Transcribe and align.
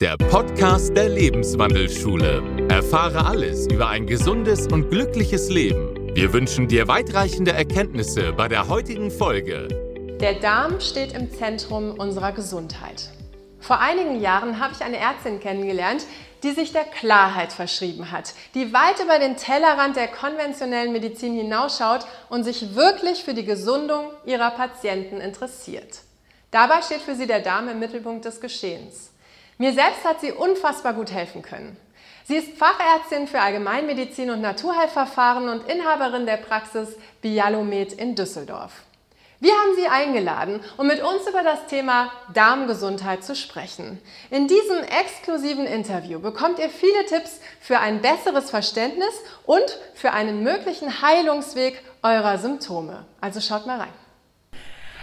der 0.00 0.16
Podcast 0.16 0.96
der 0.96 1.10
Lebenswandelschule. 1.10 2.42
Erfahre 2.70 3.26
alles 3.26 3.66
über 3.66 3.90
ein 3.90 4.06
gesundes 4.06 4.66
und 4.66 4.88
glückliches 4.88 5.50
Leben. 5.50 5.94
Wir 6.14 6.32
wünschen 6.32 6.68
dir 6.68 6.88
weitreichende 6.88 7.52
Erkenntnisse 7.52 8.32
bei 8.32 8.48
der 8.48 8.68
heutigen 8.68 9.10
Folge. 9.10 9.68
Der 10.18 10.40
Darm 10.40 10.80
steht 10.80 11.12
im 11.12 11.30
Zentrum 11.30 11.90
unserer 11.98 12.32
Gesundheit. 12.32 13.10
Vor 13.58 13.78
einigen 13.80 14.22
Jahren 14.22 14.58
habe 14.58 14.72
ich 14.72 14.82
eine 14.82 14.96
Ärztin 14.96 15.38
kennengelernt, 15.38 16.06
die 16.44 16.52
sich 16.52 16.72
der 16.72 16.84
Klarheit 16.84 17.52
verschrieben 17.52 18.10
hat, 18.10 18.32
die 18.54 18.72
weit 18.72 19.04
über 19.04 19.18
den 19.18 19.36
Tellerrand 19.36 19.96
der 19.96 20.08
konventionellen 20.08 20.92
Medizin 20.92 21.34
hinausschaut 21.34 22.06
und 22.30 22.44
sich 22.44 22.74
wirklich 22.74 23.22
für 23.22 23.34
die 23.34 23.44
Gesundung 23.44 24.06
ihrer 24.24 24.52
Patienten 24.52 25.20
interessiert. 25.20 25.98
Dabei 26.52 26.80
steht 26.80 27.02
für 27.02 27.14
sie 27.14 27.26
der 27.26 27.40
Darm 27.40 27.68
im 27.68 27.78
Mittelpunkt 27.78 28.24
des 28.24 28.40
Geschehens. 28.40 29.09
Mir 29.60 29.74
selbst 29.74 30.06
hat 30.06 30.22
sie 30.22 30.32
unfassbar 30.32 30.94
gut 30.94 31.12
helfen 31.12 31.42
können. 31.42 31.76
Sie 32.24 32.36
ist 32.36 32.56
Fachärztin 32.56 33.28
für 33.28 33.42
Allgemeinmedizin 33.42 34.30
und 34.30 34.40
Naturheilverfahren 34.40 35.50
und 35.50 35.68
Inhaberin 35.68 36.24
der 36.24 36.38
Praxis 36.38 36.96
Bialomed 37.20 37.92
in 37.92 38.14
Düsseldorf. 38.14 38.72
Wir 39.38 39.52
haben 39.52 39.76
sie 39.76 39.86
eingeladen, 39.86 40.60
um 40.78 40.86
mit 40.86 41.02
uns 41.02 41.28
über 41.28 41.42
das 41.42 41.66
Thema 41.66 42.10
Darmgesundheit 42.32 43.22
zu 43.22 43.36
sprechen. 43.36 44.00
In 44.30 44.48
diesem 44.48 44.78
exklusiven 44.78 45.66
Interview 45.66 46.20
bekommt 46.20 46.58
ihr 46.58 46.70
viele 46.70 47.04
Tipps 47.04 47.38
für 47.60 47.80
ein 47.80 48.00
besseres 48.00 48.48
Verständnis 48.48 49.12
und 49.44 49.78
für 49.94 50.12
einen 50.12 50.42
möglichen 50.42 51.02
Heilungsweg 51.02 51.82
eurer 52.02 52.38
Symptome. 52.38 53.04
Also 53.20 53.42
schaut 53.42 53.66
mal 53.66 53.80
rein. 53.80 53.92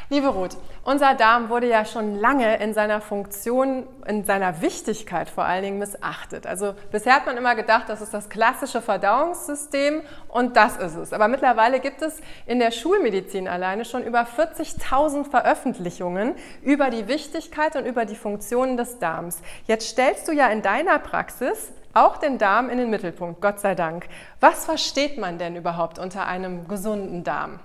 Liebe 0.10 0.30
Ruth, 0.30 0.56
unser 0.86 1.16
Darm 1.16 1.50
wurde 1.50 1.68
ja 1.68 1.84
schon 1.84 2.16
lange 2.16 2.64
in 2.64 2.74
seiner 2.74 3.02
Funktion, 3.02 3.86
in 4.08 4.24
seiner 4.24 4.62
Wichtigkeit 4.62 5.30
vor 5.30 5.44
allen 5.44 5.64
Dingen 5.64 5.80
missachtet. 5.80 6.48
Also 6.48 6.76
bisher 6.94 7.14
hat 7.14 7.26
man 7.26 7.36
immer 7.36 7.56
gedacht, 7.56 7.90
das 7.90 8.00
ist 8.00 8.14
das 8.14 8.30
klassische 8.30 8.82
Verdauungssystem 8.82 10.04
und 10.30 10.56
das 10.56 10.78
ist 10.78 10.96
es. 10.96 11.12
Aber 11.12 11.28
mittlerweile 11.28 11.82
gibt 11.82 12.02
es 12.02 12.22
in 12.46 12.60
der 12.60 12.72
Schulmedizin 12.72 13.50
alleine 13.50 13.84
schon 13.84 14.02
über 14.02 14.22
40.000 14.22 15.30
Veröffentlichungen 15.30 16.36
über 16.62 16.90
die 16.90 17.10
Wichtigkeit 17.10 17.76
und 17.76 17.86
über 17.86 18.06
die 18.06 18.16
Funktionen 18.16 18.78
des 18.78 19.00
Darms. 19.00 19.42
Jetzt 19.66 19.90
stellst 19.90 20.30
du 20.30 20.32
ja 20.32 20.48
in 20.48 20.62
deiner 20.62 21.00
Praxis 21.00 21.74
auch 21.94 22.16
den 22.16 22.38
Darm 22.38 22.70
in 22.70 22.78
den 22.78 22.90
Mittelpunkt, 22.90 23.42
Gott 23.42 23.60
sei 23.60 23.76
Dank. 23.76 24.08
Was 24.40 24.64
versteht 24.64 25.18
man 25.18 25.38
denn 25.38 25.58
überhaupt 25.58 26.00
unter 26.00 26.28
einem 26.28 26.66
gesunden 26.70 27.26
Darm? 27.26 27.60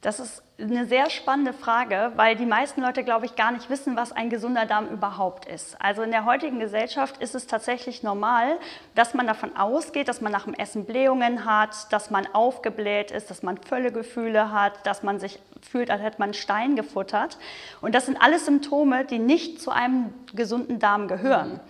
Das 0.00 0.18
ist 0.18 0.42
eine 0.58 0.86
sehr 0.86 1.10
spannende 1.10 1.52
Frage, 1.52 2.12
weil 2.16 2.34
die 2.34 2.46
meisten 2.46 2.80
Leute, 2.80 3.04
glaube 3.04 3.26
ich, 3.26 3.36
gar 3.36 3.52
nicht 3.52 3.68
wissen, 3.68 3.96
was 3.96 4.12
ein 4.12 4.30
gesunder 4.30 4.64
Darm 4.64 4.88
überhaupt 4.88 5.44
ist. 5.44 5.76
Also 5.78 6.00
in 6.00 6.10
der 6.10 6.24
heutigen 6.24 6.58
Gesellschaft 6.58 7.18
ist 7.18 7.34
es 7.34 7.46
tatsächlich 7.46 8.02
normal, 8.02 8.58
dass 8.94 9.12
man 9.12 9.26
davon 9.26 9.56
ausgeht, 9.56 10.08
dass 10.08 10.22
man 10.22 10.32
nach 10.32 10.44
dem 10.44 10.54
Essen 10.54 10.86
Blähungen 10.86 11.44
hat, 11.44 11.92
dass 11.92 12.10
man 12.10 12.26
aufgebläht 12.32 13.10
ist, 13.10 13.30
dass 13.30 13.42
man 13.42 13.58
Völlegefühle 13.58 14.52
hat, 14.52 14.86
dass 14.86 15.02
man 15.02 15.20
sich 15.20 15.38
fühlt, 15.60 15.90
als 15.90 16.00
hätte 16.00 16.18
man 16.18 16.32
Stein 16.32 16.76
gefuttert. 16.76 17.36
Und 17.82 17.94
das 17.94 18.06
sind 18.06 18.16
alles 18.22 18.46
Symptome, 18.46 19.04
die 19.04 19.18
nicht 19.18 19.60
zu 19.60 19.70
einem 19.70 20.14
gesunden 20.34 20.78
Darm 20.78 21.08
gehören. 21.08 21.52
Mhm. 21.54 21.60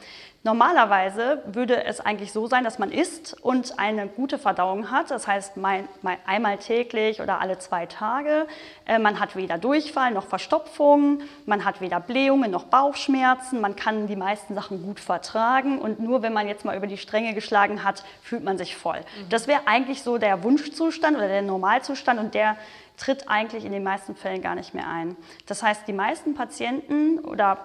Normalerweise 0.43 1.43
würde 1.45 1.85
es 1.85 2.01
eigentlich 2.01 2.33
so 2.33 2.47
sein, 2.47 2.65
dass 2.65 2.79
man 2.79 2.91
isst 2.91 3.37
und 3.43 3.79
eine 3.79 4.07
gute 4.07 4.39
Verdauung 4.39 4.91
hat. 4.91 5.11
Das 5.11 5.27
heißt, 5.27 5.59
mein, 5.59 5.87
mein, 6.01 6.17
einmal 6.25 6.57
täglich 6.57 7.21
oder 7.21 7.43
alle 7.43 7.59
zwei 7.59 7.85
Tage. 7.85 8.47
Äh, 8.87 8.99
man 8.99 9.21
hat 9.21 9.37
weder 9.37 9.59
Durchfall 9.59 10.13
noch 10.13 10.27
Verstopfung, 10.27 11.21
man 11.45 11.67
hat 11.67 11.83
weder 11.83 12.01
Blähungen 12.01 12.51
noch 12.51 12.65
Bauchschmerzen, 12.65 13.61
man 13.61 13.77
kann 13.77 14.07
die 14.07 14.17
meisten 14.17 14.55
Sachen 14.55 14.83
gut 14.83 14.99
vertragen 14.99 15.79
und 15.79 16.01
nur 16.01 16.23
wenn 16.23 16.33
man 16.33 16.49
jetzt 16.49 16.65
mal 16.65 16.75
über 16.75 16.87
die 16.87 16.97
Stränge 16.97 17.35
geschlagen 17.35 17.85
hat, 17.85 18.03
fühlt 18.23 18.43
man 18.43 18.57
sich 18.57 18.77
voll. 18.77 19.01
Mhm. 19.01 19.29
Das 19.29 19.47
wäre 19.47 19.61
eigentlich 19.67 20.03
so 20.03 20.17
der 20.17 20.43
Wunschzustand 20.43 21.19
oder 21.19 21.29
der 21.29 21.43
Normalzustand 21.43 22.19
und 22.19 22.33
der 22.33 22.57
tritt 22.97 23.29
eigentlich 23.29 23.67
in 23.67 23.73
den 23.73 23.83
meisten 23.83 24.17
Fällen 24.17 24.41
gar 24.41 24.55
nicht 24.55 24.73
mehr 24.73 24.89
ein. 24.89 25.17
Das 25.47 25.63
heißt, 25.63 25.87
die 25.87 25.93
meisten 25.93 26.35
Patienten 26.35 27.19
oder 27.19 27.59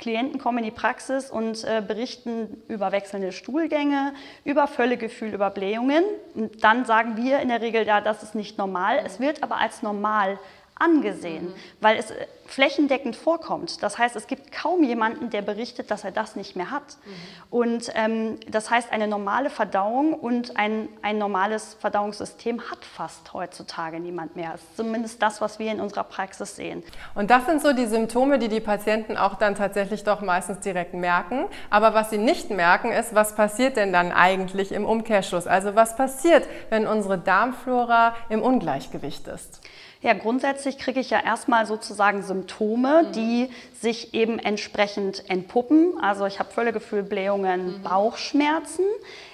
Klienten 0.00 0.40
kommen 0.40 0.58
in 0.58 0.64
die 0.64 0.70
Praxis 0.70 1.30
und 1.30 1.62
äh, 1.62 1.82
berichten 1.86 2.62
über 2.68 2.90
wechselnde 2.90 3.32
Stuhlgänge, 3.32 4.14
über 4.44 4.66
Völlegefühl, 4.66 5.34
über 5.34 5.50
Blähungen. 5.50 6.02
Und 6.34 6.64
dann 6.64 6.86
sagen 6.86 7.16
wir 7.16 7.38
in 7.40 7.48
der 7.48 7.60
Regel, 7.60 7.86
ja, 7.86 8.00
das 8.00 8.22
ist 8.22 8.34
nicht 8.34 8.58
normal. 8.58 9.00
Es 9.04 9.20
wird 9.20 9.42
aber 9.42 9.58
als 9.58 9.82
normal 9.82 10.38
angesehen, 10.74 11.44
mhm. 11.44 11.54
weil 11.80 11.98
es 11.98 12.10
äh, 12.10 12.26
flächendeckend 12.50 13.14
vorkommt. 13.14 13.80
Das 13.80 13.96
heißt, 13.96 14.16
es 14.16 14.26
gibt 14.26 14.50
kaum 14.50 14.82
jemanden, 14.82 15.30
der 15.30 15.40
berichtet, 15.40 15.90
dass 15.90 16.02
er 16.02 16.10
das 16.10 16.34
nicht 16.34 16.56
mehr 16.56 16.72
hat. 16.72 16.82
Mhm. 16.82 17.10
Und 17.50 17.92
ähm, 17.94 18.40
das 18.48 18.70
heißt, 18.70 18.92
eine 18.92 19.06
normale 19.06 19.50
Verdauung 19.50 20.14
und 20.14 20.56
ein, 20.56 20.88
ein 21.00 21.16
normales 21.16 21.74
Verdauungssystem 21.74 22.60
hat 22.68 22.84
fast 22.84 23.32
heutzutage 23.32 24.00
niemand 24.00 24.34
mehr. 24.34 24.52
Das 24.52 24.62
ist 24.62 24.76
zumindest 24.76 25.22
das, 25.22 25.40
was 25.40 25.60
wir 25.60 25.70
in 25.70 25.80
unserer 25.80 26.02
Praxis 26.02 26.56
sehen. 26.56 26.82
Und 27.14 27.30
das 27.30 27.46
sind 27.46 27.62
so 27.62 27.72
die 27.72 27.86
Symptome, 27.86 28.40
die 28.40 28.48
die 28.48 28.60
Patienten 28.60 29.16
auch 29.16 29.36
dann 29.36 29.54
tatsächlich 29.54 30.02
doch 30.02 30.20
meistens 30.20 30.58
direkt 30.58 30.92
merken. 30.92 31.46
Aber 31.70 31.94
was 31.94 32.10
sie 32.10 32.18
nicht 32.18 32.50
merken, 32.50 32.90
ist, 32.90 33.14
was 33.14 33.36
passiert 33.36 33.76
denn 33.76 33.92
dann 33.92 34.10
eigentlich 34.10 34.72
im 34.72 34.84
Umkehrschluss? 34.84 35.46
Also 35.46 35.76
was 35.76 35.94
passiert, 35.96 36.48
wenn 36.68 36.88
unsere 36.88 37.16
Darmflora 37.16 38.16
im 38.28 38.42
Ungleichgewicht 38.42 39.28
ist? 39.28 39.60
Ja, 40.02 40.14
grundsätzlich 40.14 40.78
kriege 40.78 40.98
ich 40.98 41.10
ja 41.10 41.22
erstmal 41.22 41.66
sozusagen 41.66 42.22
Symptome, 42.22 43.02
mhm. 43.02 43.12
die 43.12 43.50
sich 43.78 44.14
eben 44.14 44.38
entsprechend 44.38 45.28
entpuppen. 45.28 45.98
Also 46.00 46.24
ich 46.24 46.38
habe 46.38 46.50
Völlegefühl, 46.50 47.02
Blähungen, 47.02 47.78
mhm. 47.78 47.82
Bauchschmerzen. 47.82 48.86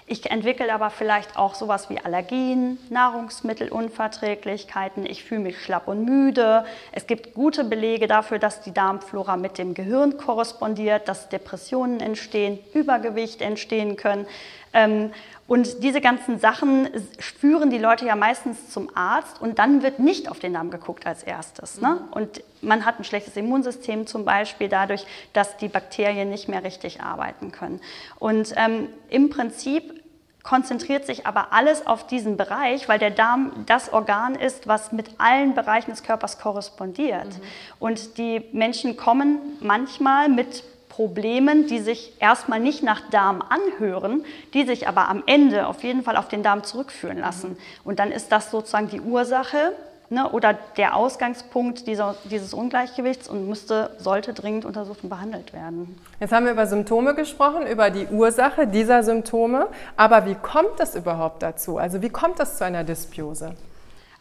Ich 0.08 0.28
entwickle 0.30 0.72
aber 0.72 0.90
vielleicht 0.90 1.36
auch 1.36 1.54
sowas 1.54 1.88
wie 1.88 2.00
Allergien, 2.00 2.78
Nahrungsmittelunverträglichkeiten. 2.90 5.06
Ich 5.06 5.22
fühle 5.22 5.40
mich 5.40 5.60
schlapp 5.60 5.86
und 5.88 6.04
müde. 6.04 6.64
Es 6.90 7.06
gibt 7.06 7.34
gute 7.34 7.62
Belege 7.62 8.08
dafür, 8.08 8.40
dass 8.40 8.60
die 8.60 8.74
Darmflora 8.74 9.36
mit 9.36 9.58
dem 9.58 9.74
Gehirn 9.74 10.16
korrespondiert, 10.16 11.08
dass 11.08 11.28
Depressionen 11.28 12.00
entstehen, 12.00 12.58
Übergewicht 12.72 13.40
entstehen 13.40 13.94
können. 13.96 14.26
Ähm, 14.72 15.12
und 15.48 15.82
diese 15.84 16.00
ganzen 16.00 16.40
Sachen 16.40 16.88
führen 17.18 17.70
die 17.70 17.78
Leute 17.78 18.04
ja 18.04 18.16
meistens 18.16 18.70
zum 18.70 18.90
Arzt 18.96 19.40
und 19.40 19.58
dann 19.60 19.82
wird 19.82 20.00
nicht 20.00 20.28
auf 20.28 20.40
den 20.40 20.54
Darm 20.54 20.70
geguckt 20.70 21.06
als 21.06 21.22
erstes. 21.22 21.80
Ne? 21.80 22.00
Mhm. 22.00 22.12
Und 22.12 22.42
man 22.62 22.84
hat 22.84 22.98
ein 22.98 23.04
schlechtes 23.04 23.36
Immunsystem 23.36 24.06
zum 24.08 24.24
Beispiel 24.24 24.68
dadurch, 24.68 25.06
dass 25.32 25.56
die 25.56 25.68
Bakterien 25.68 26.30
nicht 26.30 26.48
mehr 26.48 26.64
richtig 26.64 27.00
arbeiten 27.00 27.52
können. 27.52 27.80
Und 28.18 28.54
ähm, 28.56 28.88
im 29.08 29.30
Prinzip 29.30 30.02
konzentriert 30.42 31.06
sich 31.06 31.26
aber 31.26 31.52
alles 31.52 31.86
auf 31.86 32.06
diesen 32.06 32.36
Bereich, 32.36 32.88
weil 32.88 32.98
der 32.98 33.10
Darm 33.10 33.52
das 33.66 33.92
Organ 33.92 34.34
ist, 34.34 34.66
was 34.66 34.90
mit 34.92 35.10
allen 35.18 35.54
Bereichen 35.54 35.90
des 35.90 36.02
Körpers 36.02 36.38
korrespondiert. 36.38 37.26
Mhm. 37.26 37.42
Und 37.78 38.18
die 38.18 38.44
Menschen 38.52 38.96
kommen 38.96 39.38
manchmal 39.60 40.28
mit 40.28 40.64
Problemen, 40.96 41.66
die 41.66 41.80
sich 41.80 42.14
erstmal 42.20 42.58
nicht 42.58 42.82
nach 42.82 43.02
Darm 43.10 43.42
anhören, 43.46 44.24
die 44.54 44.64
sich 44.64 44.88
aber 44.88 45.10
am 45.10 45.22
Ende 45.26 45.66
auf 45.66 45.82
jeden 45.82 46.02
Fall 46.02 46.16
auf 46.16 46.28
den 46.28 46.42
Darm 46.42 46.64
zurückführen 46.64 47.18
lassen. 47.18 47.50
Mhm. 47.50 47.56
Und 47.84 47.98
dann 47.98 48.10
ist 48.10 48.32
das 48.32 48.50
sozusagen 48.50 48.88
die 48.88 49.02
Ursache 49.02 49.72
ne, 50.08 50.30
oder 50.30 50.54
der 50.78 50.96
Ausgangspunkt 50.96 51.86
dieser, 51.86 52.14
dieses 52.24 52.54
Ungleichgewichts 52.54 53.28
und 53.28 53.46
müsste, 53.46 53.90
sollte 53.98 54.32
dringend 54.32 54.64
untersucht 54.64 55.00
und 55.02 55.10
behandelt 55.10 55.52
werden. 55.52 55.98
Jetzt 56.18 56.32
haben 56.32 56.46
wir 56.46 56.52
über 56.52 56.66
Symptome 56.66 57.14
gesprochen, 57.14 57.66
über 57.66 57.90
die 57.90 58.06
Ursache 58.06 58.66
dieser 58.66 59.02
Symptome. 59.02 59.68
Aber 59.98 60.24
wie 60.24 60.34
kommt 60.34 60.80
es 60.80 60.94
überhaupt 60.94 61.42
dazu? 61.42 61.76
Also 61.76 62.00
wie 62.00 62.08
kommt 62.08 62.40
es 62.40 62.56
zu 62.56 62.64
einer 62.64 62.84
Dysbiose? 62.84 63.54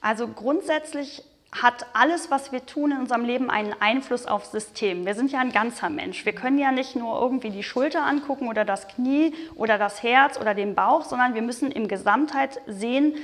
Also 0.01 0.27
grundsätzlich 0.27 1.23
hat 1.51 1.85
alles, 1.94 2.29
was 2.31 2.51
wir 2.51 2.66
tun 2.66 2.91
in 2.91 3.00
unserem 3.00 3.23
Leben, 3.23 3.50
einen 3.50 3.73
Einfluss 3.79 4.25
aufs 4.25 4.51
System. 4.51 5.06
Wir 5.06 5.16
sind 5.16 5.31
ja 5.31 5.39
ein 5.39 5.51
ganzer 5.51 5.89
Mensch. 5.89 6.25
Wir 6.25 6.33
können 6.33 6.57
ja 6.57 6.72
nicht 6.72 6.95
nur 6.95 7.19
irgendwie 7.22 7.50
die 7.50 7.63
Schulter 7.63 8.03
angucken 8.06 8.47
oder 8.47 8.66
das 8.66 8.88
Knie 8.88 9.34
oder 9.55 9.78
das 9.78 10.03
Herz 10.03 10.37
oder 10.37 10.53
den 10.53 10.75
Bauch, 10.75 11.05
sondern 11.05 11.34
wir 11.34 11.41
müssen 11.41 11.72
im 11.72 11.87
Gesamtheit 11.87 12.59
sehen, 12.67 13.16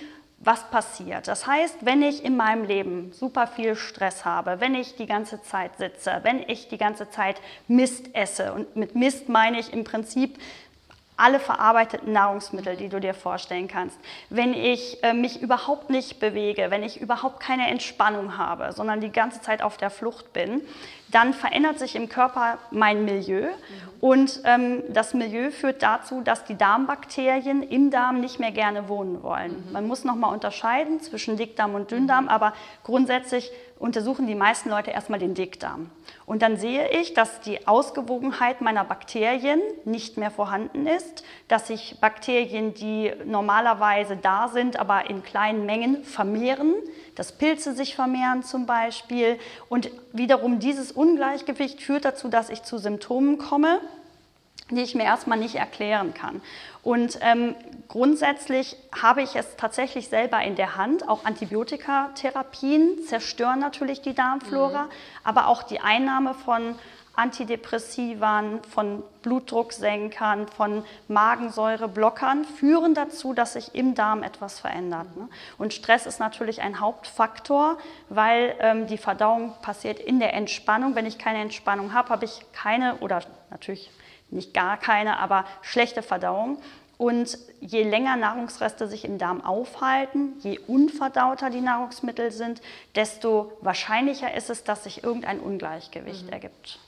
was 0.44 0.70
passiert. 0.72 1.28
Das 1.28 1.46
heißt, 1.46 1.86
wenn 1.86 2.02
ich 2.02 2.26
in 2.26 2.36
meinem 2.36 2.64
Leben 2.64 3.12
super 3.14 3.46
viel 3.48 3.76
Stress 3.76 4.26
habe, 4.26 4.60
wenn 4.60 4.74
ich 4.74 4.96
die 4.96 5.06
ganze 5.06 5.42
Zeit 5.44 5.78
sitze, 5.78 6.20
wenn 6.24 6.40
ich 6.48 6.68
die 6.68 6.80
ganze 6.80 7.10
Zeit 7.10 7.40
Mist 7.68 8.10
esse, 8.14 8.54
und 8.54 8.76
mit 8.76 8.96
Mist 8.96 9.30
meine 9.30 9.60
ich 9.60 9.72
im 9.72 9.84
Prinzip 9.84 10.40
alle 11.22 11.40
verarbeiteten 11.40 12.12
Nahrungsmittel, 12.12 12.76
die 12.76 12.90
du 12.90 13.00
dir 13.00 13.14
vorstellen 13.14 13.68
kannst, 13.68 13.98
wenn 14.30 14.54
ich 14.54 15.04
äh, 15.04 15.14
mich 15.14 15.42
überhaupt 15.42 15.90
nicht 15.90 16.20
bewege, 16.20 16.68
wenn 16.70 16.84
ich 16.84 17.00
überhaupt 17.00 17.40
keine 17.40 17.68
Entspannung 17.68 18.38
habe, 18.38 18.72
sondern 18.72 19.02
die 19.02 19.12
ganze 19.12 19.40
Zeit 19.42 19.62
auf 19.62 19.78
der 19.78 19.92
Flucht 19.92 20.34
bin, 20.34 20.62
dann 21.12 21.34
verändert 21.34 21.78
sich 21.78 21.96
im 21.96 22.10
Körper 22.10 22.58
mein 22.72 23.06
Milieu 23.06 23.42
mhm. 23.42 23.52
und 24.00 24.42
ähm, 24.46 24.82
das 24.90 25.14
Milieu 25.14 25.52
führt 25.52 25.84
dazu, 25.84 26.22
dass 26.22 26.46
die 26.46 26.58
Darmbakterien 26.58 27.64
im 27.64 27.92
Darm 27.92 28.20
nicht 28.20 28.40
mehr 28.40 28.52
gerne 28.52 28.90
wohnen 28.90 29.22
wollen. 29.22 29.64
Mhm. 29.68 29.74
Man 29.74 29.88
muss 29.88 30.04
nochmal 30.04 30.34
unterscheiden 30.34 31.02
zwischen 31.02 31.38
Dickdarm 31.38 31.76
und 31.76 31.92
Dünndarm, 31.92 32.26
mhm. 32.26 32.30
aber 32.30 32.54
grundsätzlich 32.84 33.52
untersuchen 33.82 34.28
die 34.28 34.36
meisten 34.36 34.70
Leute 34.70 34.92
erstmal 34.92 35.20
den 35.20 35.34
Dickdarm. 35.34 35.90
Und 36.26 36.42
dann 36.44 36.56
sehe 36.56 36.90
ich, 36.90 37.14
dass 37.14 37.42
die 37.42 37.68
Ausgewogenheit 37.68 38.62
meiner 38.62 38.84
Bakterien 38.84 39.60
nicht 39.86 40.18
mehr 40.18 40.32
vorhanden 40.32 40.86
ist, 40.88 41.24
dass 41.48 41.68
sich 41.68 41.98
Bakterien, 42.00 42.74
die 42.74 43.12
normalerweise 43.26 44.16
da 44.16 44.48
sind, 44.48 44.80
aber 44.80 45.10
in 45.10 45.24
kleinen 45.24 45.66
Mengen 45.66 46.04
vermehren, 46.04 46.76
dass 47.16 47.32
Pilze 47.32 47.74
sich 47.74 47.96
vermehren 47.96 48.44
zum 48.44 48.66
Beispiel. 48.66 49.40
Und 49.68 49.90
wiederum 50.14 50.60
dieses 50.60 50.92
Ungleichgewicht 50.92 51.82
führt 51.82 52.06
dazu, 52.06 52.30
dass 52.30 52.50
ich 52.50 52.64
zu 52.64 52.78
Symptomen 52.78 53.40
komme, 53.40 53.82
die 54.76 54.82
ich 54.82 54.96
mir 54.96 55.04
erstmal 55.04 55.38
nicht 55.38 55.56
erklären 55.56 56.14
kann. 56.14 56.42
Und 56.84 57.20
ähm, 57.22 57.56
grundsätzlich 57.88 58.76
habe 59.00 59.22
ich 59.22 59.36
es 59.36 59.56
tatsächlich 59.56 60.08
selber 60.08 60.42
in 60.42 60.56
der 60.56 60.76
Hand. 60.76 61.08
Auch 61.08 61.26
Antibiotikatherapien 61.26 63.04
zerstören 63.06 63.60
natürlich 63.60 64.02
die 64.02 64.16
Darmflora, 64.16 64.84
mhm. 64.84 64.90
aber 65.24 65.48
auch 65.48 65.64
die 65.64 65.80
Einnahme 65.80 66.34
von 66.34 66.76
Antidepressivern, 67.14 68.64
von 68.64 69.04
Blutdrucksenkern, 69.22 70.48
von 70.48 70.84
Magensäureblockern 71.08 72.46
führen 72.46 72.94
dazu, 72.94 73.34
dass 73.34 73.54
sich 73.54 73.76
im 73.76 73.96
Darm 73.96 74.24
etwas 74.24 74.60
verändert. 74.60 75.16
Ne? 75.18 75.28
Und 75.58 75.74
Stress 75.74 76.06
ist 76.06 76.20
natürlich 76.20 76.62
ein 76.62 76.80
Hauptfaktor, 76.80 77.78
weil 78.10 78.56
ähm, 78.60 78.88
die 78.88 78.98
Verdauung 78.98 79.54
passiert 79.62 80.00
in 80.00 80.20
der 80.20 80.34
Entspannung. 80.34 80.96
Wenn 80.96 81.06
ich 81.06 81.18
keine 81.18 81.42
Entspannung 81.42 81.94
habe, 81.94 82.10
habe 82.10 82.26
ich 82.26 82.46
keine 82.54 82.96
oder 82.98 83.22
natürlich 83.50 83.92
nicht 84.32 84.54
gar 84.54 84.78
keine, 84.78 85.20
aber 85.20 85.46
schlechte 85.62 86.02
Verdauung. 86.02 86.58
Und 86.98 87.38
je 87.60 87.82
länger 87.82 88.16
Nahrungsreste 88.16 88.88
sich 88.88 89.06
im 89.06 89.18
Darm 89.18 89.44
aufhalten, 89.44 90.34
je 90.42 90.60
unverdauter 90.68 91.50
die 91.50 91.62
Nahrungsmittel 91.62 92.32
sind, 92.32 92.62
desto 92.96 93.52
wahrscheinlicher 93.62 94.36
ist 94.36 94.52
es, 94.52 94.64
dass 94.64 94.84
sich 94.84 95.04
irgendein 95.04 95.40
Ungleichgewicht 95.40 96.28
mhm. 96.28 96.34
ergibt. 96.34 96.80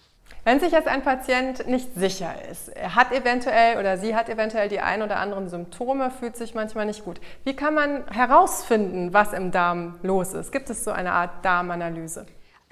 Wenn 0.45 0.59
sich 0.59 0.71
jetzt 0.71 0.87
ein 0.87 1.03
Patient 1.03 1.67
nicht 1.67 1.95
sicher 1.95 2.33
ist, 2.51 2.67
er 2.67 2.95
hat 2.95 3.13
eventuell 3.13 3.79
oder 3.79 3.97
sie 3.97 4.13
hat 4.13 4.27
eventuell 4.27 4.67
die 4.67 4.81
ein 4.81 5.01
oder 5.01 5.17
anderen 5.17 5.47
Symptome, 5.47 6.11
fühlt 6.11 6.35
sich 6.35 6.53
manchmal 6.53 6.85
nicht 6.85 7.05
gut. 7.05 7.19
Wie 7.45 7.55
kann 7.55 7.73
man 7.73 8.05
herausfinden, 8.11 9.13
was 9.13 9.31
im 9.31 9.51
Darm 9.51 9.99
los 10.03 10.33
ist? 10.33 10.51
Gibt 10.51 10.69
es 10.69 10.83
so 10.83 10.91
eine 10.91 11.13
Art 11.13 11.43
Darmanalyse? 11.45 12.25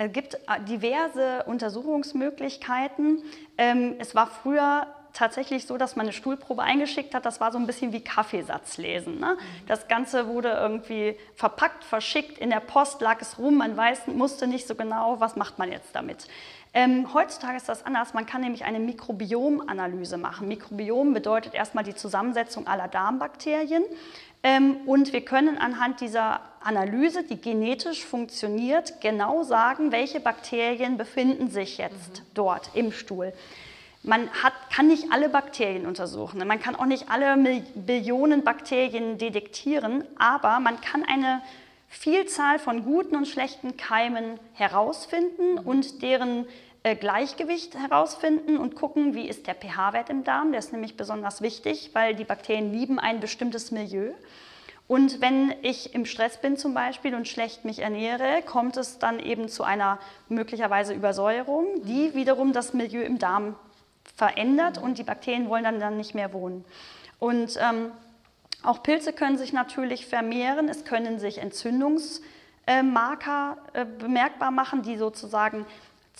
Es 0.05 0.13
gibt 0.13 0.33
äh, 0.33 0.61
diverse 0.67 1.43
Untersuchungsmöglichkeiten. 1.45 3.23
Ähm, 3.57 3.95
es 3.99 4.15
war 4.15 4.27
früher 4.27 4.87
tatsächlich 5.13 5.67
so, 5.67 5.77
dass 5.77 5.95
man 5.95 6.05
eine 6.05 6.13
Stuhlprobe 6.13 6.63
eingeschickt 6.63 7.13
hat. 7.13 7.25
Das 7.25 7.39
war 7.39 7.51
so 7.51 7.59
ein 7.59 7.67
bisschen 7.67 7.91
wie 7.91 8.01
Kaffeesatz 8.01 8.77
lesen. 8.77 9.19
Ne? 9.19 9.37
Das 9.67 9.87
Ganze 9.87 10.27
wurde 10.27 10.49
irgendwie 10.49 11.17
verpackt, 11.35 11.83
verschickt, 11.83 12.39
in 12.39 12.49
der 12.49 12.61
Post 12.61 13.01
lag 13.01 13.21
es 13.21 13.37
rum. 13.37 13.57
Man 13.57 13.75
weiß, 13.77 14.07
musste 14.07 14.47
nicht 14.47 14.67
so 14.67 14.73
genau, 14.73 15.19
was 15.19 15.35
macht 15.35 15.59
man 15.59 15.71
jetzt 15.71 15.93
damit. 15.93 16.27
Ähm, 16.73 17.13
heutzutage 17.13 17.57
ist 17.57 17.69
das 17.69 17.85
anders. 17.85 18.13
Man 18.13 18.25
kann 18.25 18.41
nämlich 18.41 18.63
eine 18.63 18.79
Mikrobiomanalyse 18.79 20.17
machen. 20.17 20.47
Mikrobiom 20.47 21.13
bedeutet 21.13 21.53
erstmal 21.53 21.83
die 21.83 21.95
Zusammensetzung 21.95 22.65
aller 22.65 22.87
Darmbakterien. 22.87 23.83
Ähm, 24.41 24.77
und 24.87 25.13
wir 25.13 25.23
können 25.23 25.57
anhand 25.57 26.01
dieser 26.01 26.39
Analyse, 26.63 27.23
die 27.23 27.39
genetisch 27.39 28.05
funktioniert, 28.05 29.01
genau 29.01 29.43
sagen, 29.43 29.91
welche 29.91 30.19
Bakterien 30.19 30.97
befinden 30.97 31.49
sich 31.49 31.77
jetzt 31.77 32.19
mhm. 32.19 32.25
dort 32.33 32.69
im 32.73 32.91
Stuhl. 32.91 33.33
Man 34.03 34.29
hat, 34.31 34.53
kann 34.73 34.87
nicht 34.87 35.11
alle 35.11 35.29
Bakterien 35.29 35.85
untersuchen, 35.85 36.45
man 36.47 36.59
kann 36.59 36.75
auch 36.75 36.85
nicht 36.85 37.09
alle 37.09 37.37
Billionen 37.75 38.43
Bakterien 38.43 39.17
detektieren, 39.17 40.03
aber 40.17 40.59
man 40.59 40.81
kann 40.81 41.03
eine 41.03 41.41
Vielzahl 41.87 42.57
von 42.57 42.83
guten 42.83 43.15
und 43.15 43.27
schlechten 43.27 43.77
Keimen 43.77 44.39
herausfinden 44.53 45.53
mhm. 45.53 45.59
und 45.59 46.01
deren 46.01 46.45
äh, 46.83 46.95
Gleichgewicht 46.95 47.75
herausfinden 47.75 48.57
und 48.57 48.75
gucken, 48.75 49.13
wie 49.13 49.27
ist 49.27 49.45
der 49.45 49.53
pH-Wert 49.53 50.09
im 50.09 50.23
Darm. 50.23 50.51
Der 50.51 50.59
ist 50.59 50.71
nämlich 50.71 50.97
besonders 50.97 51.41
wichtig, 51.41 51.91
weil 51.93 52.15
die 52.15 52.23
Bakterien 52.23 52.73
lieben 52.73 52.97
ein 52.97 53.19
bestimmtes 53.19 53.69
Milieu. 53.71 54.13
Und 54.91 55.21
wenn 55.21 55.55
ich 55.61 55.95
im 55.95 56.05
Stress 56.05 56.41
bin 56.41 56.57
zum 56.57 56.73
Beispiel 56.73 57.15
und 57.15 57.25
schlecht 57.25 57.63
mich 57.63 57.79
ernähre, 57.79 58.41
kommt 58.45 58.75
es 58.75 58.99
dann 58.99 59.21
eben 59.21 59.47
zu 59.47 59.63
einer 59.63 59.99
möglicherweise 60.27 60.93
Übersäuerung, 60.93 61.65
die 61.85 62.13
wiederum 62.13 62.51
das 62.51 62.73
Milieu 62.73 63.01
im 63.01 63.17
Darm 63.17 63.55
verändert 64.17 64.79
und 64.79 64.97
die 64.97 65.03
Bakterien 65.03 65.47
wollen 65.47 65.63
dann, 65.63 65.79
dann 65.79 65.95
nicht 65.95 66.13
mehr 66.13 66.33
wohnen. 66.33 66.65
Und 67.19 67.57
ähm, 67.61 67.93
auch 68.63 68.83
Pilze 68.83 69.13
können 69.13 69.37
sich 69.37 69.53
natürlich 69.53 70.07
vermehren, 70.07 70.67
es 70.67 70.83
können 70.83 71.19
sich 71.19 71.37
Entzündungsmarker 71.37 73.59
äh, 73.71 73.85
bemerkbar 73.85 74.51
machen, 74.51 74.81
die 74.81 74.97
sozusagen 74.97 75.65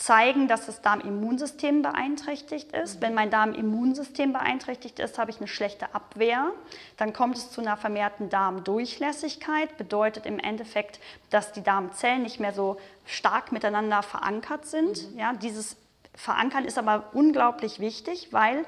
zeigen, 0.02 0.48
dass 0.48 0.66
das 0.66 0.82
Darmimmunsystem 0.82 1.84
beeinträchtigt 1.84 2.72
ist. 2.72 3.02
Wenn 3.02 3.14
mein 3.14 3.30
Darmimmunsystem 3.30 4.34
beeinträchtigt 4.34 5.00
ist, 5.00 5.20
habe 5.20 5.30
ich 5.30 5.38
eine 5.38 5.48
schlechte 5.48 5.94
Abwehr. 5.94 6.52
Dann 6.98 7.14
kommt 7.14 7.38
es 7.38 7.52
zu 7.52 7.62
einer 7.62 7.78
vermehrten 7.78 8.30
Darmdurchlässigkeit. 8.30 9.78
Bedeutet 9.78 10.26
im 10.26 10.40
Endeffekt, 10.40 11.00
dass 11.30 11.52
die 11.52 11.62
Darmzellen 11.62 12.24
nicht 12.24 12.40
mehr 12.40 12.52
so 12.52 12.78
stark 13.06 13.52
miteinander 13.52 14.02
verankert 14.02 14.66
sind. 14.66 15.14
Mhm. 15.14 15.20
Ja, 15.20 15.34
dieses 15.34 15.78
Verankern 16.16 16.66
ist 16.66 16.80
aber 16.80 17.12
unglaublich 17.14 17.80
wichtig, 17.80 18.30
weil 18.32 18.66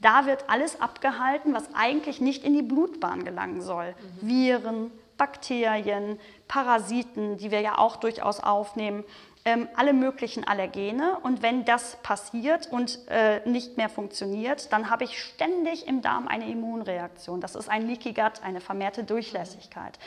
da 0.00 0.26
wird 0.26 0.48
alles 0.48 0.80
abgehalten, 0.80 1.52
was 1.52 1.74
eigentlich 1.74 2.20
nicht 2.20 2.44
in 2.44 2.54
die 2.54 2.62
Blutbahn 2.62 3.24
gelangen 3.24 3.60
soll. 3.60 3.96
Mhm. 4.20 4.28
Viren, 4.28 4.90
Bakterien, 5.16 6.20
Parasiten, 6.46 7.38
die 7.38 7.50
wir 7.50 7.60
ja 7.60 7.76
auch 7.78 7.96
durchaus 7.96 8.38
aufnehmen 8.38 9.02
ähm, 9.46 9.68
alle 9.76 9.92
möglichen 9.92 10.46
Allergene. 10.46 11.18
Und 11.22 11.40
wenn 11.40 11.64
das 11.64 11.96
passiert 12.02 12.66
und 12.70 12.98
äh, 13.08 13.48
nicht 13.48 13.76
mehr 13.76 13.88
funktioniert, 13.88 14.72
dann 14.72 14.90
habe 14.90 15.04
ich 15.04 15.22
ständig 15.22 15.86
im 15.86 16.02
Darm 16.02 16.26
eine 16.26 16.50
Immunreaktion. 16.50 17.40
Das 17.40 17.54
ist 17.54 17.70
ein 17.70 17.86
Leaky 17.86 18.12
Gut, 18.12 18.42
eine 18.42 18.60
vermehrte 18.60 19.04
Durchlässigkeit. 19.04 19.98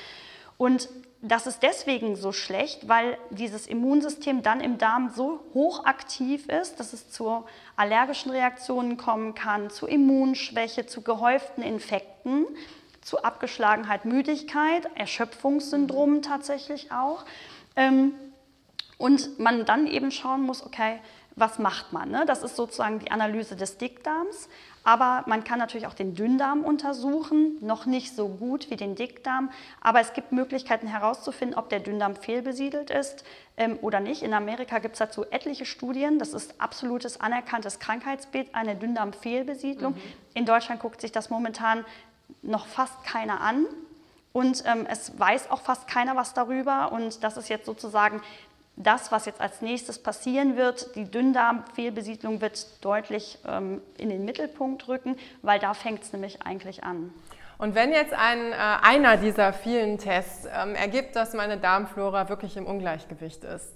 Und 0.58 0.90
das 1.22 1.48
ist 1.48 1.64
deswegen 1.64 2.18
so 2.18 2.34
schlecht, 2.34 2.90
weil 2.90 3.18
dieses 3.30 3.66
Immunsystem 3.66 4.44
dann 4.44 4.60
im 4.60 4.78
Darm 4.78 5.10
so 5.16 5.40
hochaktiv 5.54 6.50
ist, 6.50 6.82
dass 6.82 6.92
es 6.92 7.10
zu 7.10 7.46
allergischen 7.78 8.32
Reaktionen 8.32 8.98
kommen 8.98 9.36
kann, 9.36 9.70
zu 9.70 9.88
Immunschwäche, 9.88 10.86
zu 10.86 11.02
gehäuften 11.02 11.64
Infekten, 11.64 12.46
zu 13.02 13.24
Abgeschlagenheit, 13.24 14.04
Müdigkeit, 14.04 14.90
Erschöpfungssyndromen 14.96 16.22
tatsächlich 16.24 16.92
auch. 16.92 17.24
Ähm, 17.78 18.14
und 19.00 19.40
man 19.40 19.66
dann 19.66 19.88
eben 19.88 20.12
schauen 20.12 20.44
muss, 20.44 20.64
okay, 20.64 21.00
was 21.40 21.58
macht 21.58 21.94
man? 21.94 22.12
Ne? 22.12 22.26
Das 22.28 22.44
ist 22.44 22.58
sozusagen 22.58 23.00
die 23.00 23.12
Analyse 23.12 23.56
des 23.56 23.78
Dickdarms. 23.78 24.50
Aber 24.84 25.24
man 25.26 25.44
kann 25.44 25.58
natürlich 25.58 25.88
auch 25.88 25.94
den 25.94 26.16
Dünndarm 26.16 26.64
untersuchen, 26.64 27.58
noch 27.62 27.86
nicht 27.86 28.14
so 28.14 28.28
gut 28.28 28.70
wie 28.70 28.76
den 28.76 28.96
Dickdarm. 28.96 29.50
Aber 29.80 30.02
es 30.02 30.14
gibt 30.14 30.34
Möglichkeiten 30.34 30.88
herauszufinden, 30.88 31.58
ob 31.58 31.70
der 31.70 31.80
Dünndarm 31.80 32.16
fehlbesiedelt 32.16 32.90
ist 32.90 33.24
ähm, 33.56 33.80
oder 33.82 34.02
nicht. 34.02 34.22
In 34.22 34.34
Amerika 34.34 34.80
gibt 34.80 34.96
es 34.96 35.00
dazu 35.00 35.26
etliche 35.32 35.66
Studien. 35.66 36.20
Das 36.20 36.34
ist 36.34 36.60
absolutes 36.60 37.22
anerkanntes 37.22 37.80
Krankheitsbild, 37.80 38.54
eine 38.54 38.76
Dünndarmfehlbesiedlung. 38.76 39.94
Mhm. 39.94 40.02
In 40.34 40.46
Deutschland 40.46 40.82
guckt 40.82 41.00
sich 41.00 41.14
das 41.14 41.30
momentan 41.30 41.86
noch 42.42 42.68
fast 42.68 43.04
keiner 43.06 43.40
an. 43.40 43.66
Und 44.32 44.64
ähm, 44.66 44.86
es 44.90 45.18
weiß 45.18 45.50
auch 45.52 45.62
fast 45.62 45.88
keiner 45.88 46.16
was 46.16 46.34
darüber. 46.34 46.92
Und 46.92 47.24
das 47.24 47.38
ist 47.38 47.50
jetzt 47.50 47.66
sozusagen 47.66 48.22
das, 48.80 49.12
was 49.12 49.26
jetzt 49.26 49.42
als 49.42 49.62
nächstes 49.62 50.00
passieren 50.02 50.56
wird, 50.56 50.96
die 50.96 51.04
Dünndarmfehlbesiedlung 51.04 52.42
wird 52.42 52.84
deutlich 52.84 53.38
ähm, 53.48 53.82
in 53.98 54.10
den 54.10 54.26
Mittelpunkt 54.26 54.88
rücken, 54.88 55.18
weil 55.42 55.60
da 55.60 55.74
fängt 55.74 56.02
es 56.02 56.14
nämlich 56.14 56.42
eigentlich 56.44 56.84
an. 56.84 57.14
Und 57.58 57.76
wenn 57.76 57.92
jetzt 57.92 58.14
ein, 58.14 58.54
äh, 58.54 58.56
einer 58.56 59.18
dieser 59.18 59.52
vielen 59.52 59.98
Tests 59.98 60.48
ähm, 60.52 60.76
ergibt, 60.76 61.18
dass 61.18 61.34
meine 61.34 61.58
Darmflora 61.58 62.30
wirklich 62.30 62.56
im 62.56 62.66
Ungleichgewicht 62.66 63.44
ist, 63.44 63.76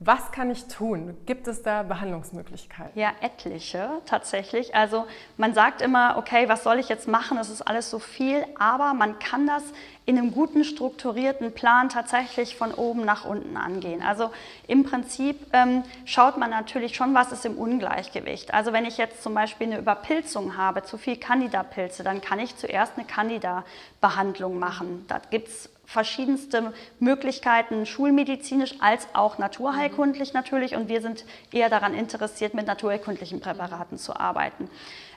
was 0.00 0.32
kann 0.32 0.50
ich 0.50 0.66
tun? 0.66 1.16
Gibt 1.24 1.48
es 1.48 1.62
da 1.62 1.82
Behandlungsmöglichkeiten? 1.82 2.98
Ja, 2.98 3.12
etliche 3.20 3.88
tatsächlich. 4.06 4.74
Also 4.74 5.06
man 5.36 5.54
sagt 5.54 5.82
immer, 5.82 6.16
okay, 6.18 6.48
was 6.48 6.64
soll 6.64 6.78
ich 6.78 6.88
jetzt 6.88 7.08
machen? 7.08 7.36
Das 7.36 7.48
ist 7.48 7.62
alles 7.62 7.90
so 7.90 7.98
viel, 7.98 8.44
aber 8.58 8.92
man 8.94 9.18
kann 9.18 9.46
das 9.46 9.62
in 10.06 10.18
einem 10.18 10.32
guten 10.32 10.64
strukturierten 10.64 11.52
Plan 11.52 11.88
tatsächlich 11.88 12.56
von 12.56 12.72
oben 12.72 13.04
nach 13.04 13.24
unten 13.24 13.56
angehen. 13.56 14.02
Also 14.02 14.30
im 14.66 14.84
Prinzip 14.84 15.38
ähm, 15.52 15.82
schaut 16.04 16.36
man 16.36 16.50
natürlich 16.50 16.94
schon, 16.94 17.14
was 17.14 17.32
ist 17.32 17.46
im 17.46 17.56
Ungleichgewicht. 17.56 18.52
Also 18.52 18.72
wenn 18.74 18.84
ich 18.84 18.98
jetzt 18.98 19.22
zum 19.22 19.34
Beispiel 19.34 19.68
eine 19.68 19.78
Überpilzung 19.78 20.58
habe, 20.58 20.82
zu 20.82 20.98
viel 20.98 21.16
Candida-Pilze, 21.16 22.04
dann 22.04 22.20
kann 22.20 22.38
ich 22.38 22.56
zuerst 22.56 22.92
eine 22.96 23.06
Candida-Behandlung 23.06 24.58
machen. 24.58 25.06
Da 25.08 25.20
gibt 25.30 25.48
es 25.48 25.70
verschiedenste 25.86 26.72
Möglichkeiten, 26.98 27.86
schulmedizinisch 27.86 28.74
als 28.80 29.06
auch 29.14 29.38
naturheilkundlich 29.38 30.34
natürlich. 30.34 30.74
Und 30.74 30.88
wir 30.88 31.00
sind 31.00 31.24
eher 31.50 31.70
daran 31.70 31.94
interessiert, 31.94 32.52
mit 32.54 32.66
naturheilkundlichen 32.66 33.40
Präparaten 33.40 33.96
zu 33.98 34.14
arbeiten. 34.14 34.68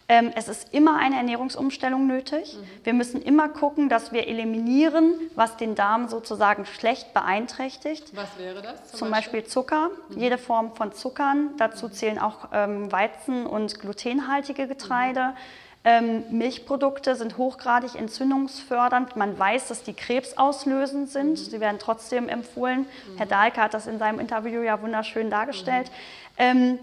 Ähm, 0.10 0.32
es 0.36 0.48
ist 0.48 0.74
immer 0.74 0.98
eine 0.98 1.18
Ernährungsumstellung 1.18 2.08
nötig. 2.08 2.56
Mhm. 2.56 2.86
Wir 2.86 2.94
müssen 2.94 3.22
immer 3.22 3.50
gucken, 3.50 3.90
dass 3.90 4.14
wir 4.14 4.28
eliminieren, 4.28 5.14
was 5.36 5.58
den 5.58 5.76
Darm 5.76 6.08
sozusagen 6.08 6.66
schlecht 6.66 7.14
beeinträchtigt. 7.14 8.16
Was 8.16 8.38
wäre 8.38 8.62
das? 8.62 8.88
Zum, 8.88 9.00
zum 9.00 9.12
Beispiel? 9.12 9.42
Beispiel? 9.42 9.52
Zucker, 9.52 9.90
mhm. 10.10 10.18
jede 10.18 10.38
Form 10.38 10.74
von 10.76 10.94
Zuckern. 10.94 11.50
Dazu 11.58 11.88
mhm. 11.88 11.92
zählen 11.92 12.20
auch 12.20 12.50
ähm, 12.54 12.90
Weizen- 12.92 13.46
und 13.46 13.80
glutenhaltige 13.80 14.68
Getreide. 14.68 15.30
Mhm. 15.30 15.36
Ähm, 15.84 16.24
Milchprodukte 16.32 17.16
sind 17.16 17.38
hochgradig 17.38 17.96
entzündungsfördernd. 17.96 19.16
Man 19.16 19.38
weiß, 19.38 19.68
dass 19.68 19.84
die 19.84 19.94
krebsauslösend 19.94 21.10
sind. 21.10 21.32
Mhm. 21.32 21.36
Sie 21.36 21.60
werden 21.60 21.80
trotzdem 21.80 22.30
empfohlen. 22.30 22.82
Mhm. 22.82 23.18
Herr 23.18 23.26
Dahlke 23.26 23.62
hat 23.62 23.74
das 23.74 23.88
in 23.88 24.00
seinem 24.00 24.20
Interview 24.20 24.62
ja 24.62 24.82
wunderschön 24.82 25.30
dargestellt. 25.30 25.92
Ähm, 26.38 26.80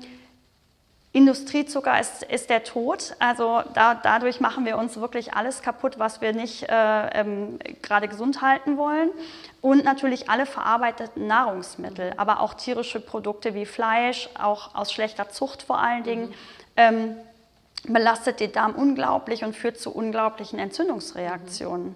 Industriezucker 1.14 2.00
ist, 2.00 2.24
ist 2.24 2.50
der 2.50 2.64
Tod. 2.64 3.14
Also 3.20 3.62
da, 3.72 3.94
dadurch 3.94 4.40
machen 4.40 4.66
wir 4.66 4.76
uns 4.76 4.96
wirklich 4.98 5.32
alles 5.32 5.62
kaputt, 5.62 5.96
was 5.96 6.20
wir 6.20 6.32
nicht 6.32 6.64
äh, 6.68 7.20
ähm, 7.20 7.60
gerade 7.82 8.08
gesund 8.08 8.42
halten 8.42 8.76
wollen. 8.76 9.10
Und 9.60 9.84
natürlich 9.84 10.28
alle 10.28 10.44
verarbeiteten 10.44 11.28
Nahrungsmittel, 11.28 12.12
aber 12.16 12.40
auch 12.40 12.54
tierische 12.54 12.98
Produkte 12.98 13.54
wie 13.54 13.64
Fleisch, 13.64 14.28
auch 14.36 14.74
aus 14.74 14.92
schlechter 14.92 15.30
Zucht 15.30 15.62
vor 15.62 15.78
allen 15.78 16.02
Dingen, 16.02 16.34
ähm, 16.76 17.14
belastet 17.86 18.40
den 18.40 18.50
Darm 18.50 18.74
unglaublich 18.74 19.44
und 19.44 19.54
führt 19.54 19.78
zu 19.78 19.94
unglaublichen 19.94 20.58
Entzündungsreaktionen. 20.58 21.94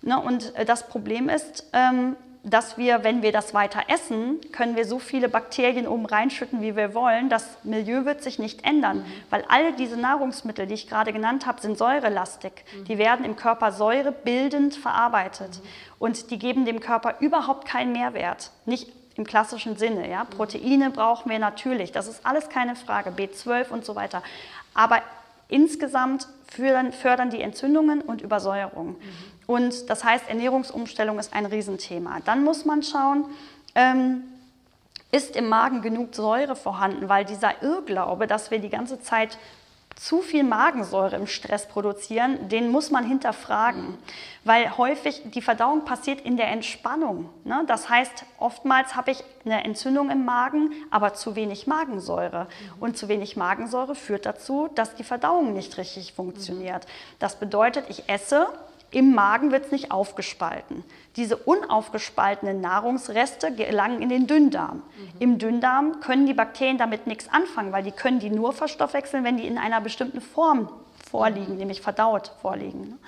Ne, 0.00 0.18
und 0.18 0.54
äh, 0.56 0.64
das 0.64 0.88
Problem 0.88 1.28
ist, 1.28 1.68
ähm, 1.74 2.16
dass 2.44 2.76
wir, 2.76 3.02
wenn 3.04 3.22
wir 3.22 3.32
das 3.32 3.54
weiter 3.54 3.80
essen, 3.88 4.38
können 4.52 4.76
wir 4.76 4.84
so 4.84 4.98
viele 4.98 5.30
Bakterien 5.30 5.88
oben 5.88 6.04
reinschütten, 6.04 6.60
wie 6.60 6.76
wir 6.76 6.94
wollen. 6.94 7.30
Das 7.30 7.56
Milieu 7.64 8.04
wird 8.04 8.22
sich 8.22 8.38
nicht 8.38 8.64
ändern, 8.66 8.98
mhm. 8.98 9.04
weil 9.30 9.44
all 9.48 9.72
diese 9.72 9.96
Nahrungsmittel, 9.96 10.66
die 10.66 10.74
ich 10.74 10.86
gerade 10.86 11.12
genannt 11.12 11.46
habe, 11.46 11.60
sind 11.62 11.78
säurelastig. 11.78 12.52
Mhm. 12.52 12.84
Die 12.84 12.98
werden 12.98 13.24
im 13.24 13.36
Körper 13.36 13.72
säurebildend 13.72 14.76
verarbeitet 14.76 15.56
mhm. 15.56 15.68
und 15.98 16.30
die 16.30 16.38
geben 16.38 16.66
dem 16.66 16.80
Körper 16.80 17.16
überhaupt 17.20 17.66
keinen 17.66 17.92
Mehrwert. 17.92 18.50
Nicht 18.66 18.92
im 19.16 19.24
klassischen 19.24 19.76
Sinne. 19.76 20.10
Ja? 20.10 20.24
Proteine 20.24 20.90
brauchen 20.90 21.30
wir 21.30 21.38
natürlich, 21.38 21.92
das 21.92 22.08
ist 22.08 22.26
alles 22.26 22.50
keine 22.50 22.76
Frage, 22.76 23.10
B12 23.10 23.70
und 23.70 23.84
so 23.84 23.94
weiter. 23.94 24.22
Aber 24.74 25.00
insgesamt 25.48 26.26
fördern, 26.46 26.92
fördern 26.92 27.30
die 27.30 27.40
Entzündungen 27.40 28.00
und 28.00 28.22
Übersäuerung. 28.22 28.96
Und 29.46 29.90
das 29.90 30.04
heißt, 30.04 30.28
Ernährungsumstellung 30.28 31.18
ist 31.18 31.34
ein 31.34 31.46
Riesenthema. 31.46 32.20
Dann 32.24 32.44
muss 32.44 32.64
man 32.64 32.82
schauen, 32.82 33.26
ähm, 33.74 34.24
ist 35.10 35.36
im 35.36 35.48
Magen 35.48 35.82
genug 35.82 36.14
Säure 36.14 36.56
vorhanden, 36.56 37.08
weil 37.08 37.24
dieser 37.24 37.62
Irrglaube, 37.62 38.26
dass 38.26 38.50
wir 38.50 38.58
die 38.58 38.70
ganze 38.70 39.00
Zeit 39.00 39.38
zu 39.96 40.22
viel 40.22 40.42
Magensäure 40.42 41.16
im 41.16 41.26
Stress 41.26 41.68
produzieren, 41.68 42.48
den 42.48 42.70
muss 42.70 42.90
man 42.90 43.06
hinterfragen, 43.06 43.96
weil 44.42 44.76
häufig 44.76 45.22
die 45.26 45.42
Verdauung 45.42 45.84
passiert 45.84 46.20
in 46.20 46.36
der 46.36 46.48
Entspannung. 46.48 47.30
Ne? 47.44 47.62
Das 47.66 47.88
heißt, 47.88 48.24
oftmals 48.38 48.96
habe 48.96 49.12
ich 49.12 49.22
eine 49.44 49.64
Entzündung 49.64 50.10
im 50.10 50.24
Magen, 50.24 50.72
aber 50.90 51.14
zu 51.14 51.36
wenig 51.36 51.66
Magensäure. 51.66 52.48
Und 52.80 52.98
zu 52.98 53.08
wenig 53.08 53.36
Magensäure 53.36 53.94
führt 53.94 54.26
dazu, 54.26 54.68
dass 54.74 54.94
die 54.96 55.04
Verdauung 55.04 55.52
nicht 55.52 55.78
richtig 55.78 56.12
funktioniert. 56.12 56.86
Das 57.18 57.36
bedeutet, 57.38 57.84
ich 57.88 58.08
esse, 58.08 58.48
im 58.94 59.12
Magen 59.12 59.50
wird 59.50 59.66
es 59.66 59.72
nicht 59.72 59.90
aufgespalten. 59.90 60.84
Diese 61.16 61.36
unaufgespaltenen 61.36 62.60
Nahrungsreste 62.60 63.52
gelangen 63.52 64.00
in 64.00 64.08
den 64.08 64.26
Dünndarm. 64.26 64.76
Mhm. 64.76 64.82
Im 65.18 65.38
Dünndarm 65.38 66.00
können 66.00 66.26
die 66.26 66.34
Bakterien 66.34 66.78
damit 66.78 67.06
nichts 67.06 67.28
anfangen, 67.28 67.72
weil 67.72 67.82
die 67.82 67.90
können 67.90 68.20
die 68.20 68.30
nur 68.30 68.52
verstoffwechseln, 68.52 69.24
wenn 69.24 69.36
die 69.36 69.46
in 69.46 69.58
einer 69.58 69.80
bestimmten 69.80 70.20
Form 70.20 70.68
vorliegen, 71.10 71.54
mhm. 71.54 71.58
nämlich 71.58 71.80
verdaut 71.80 72.32
vorliegen. 72.40 72.98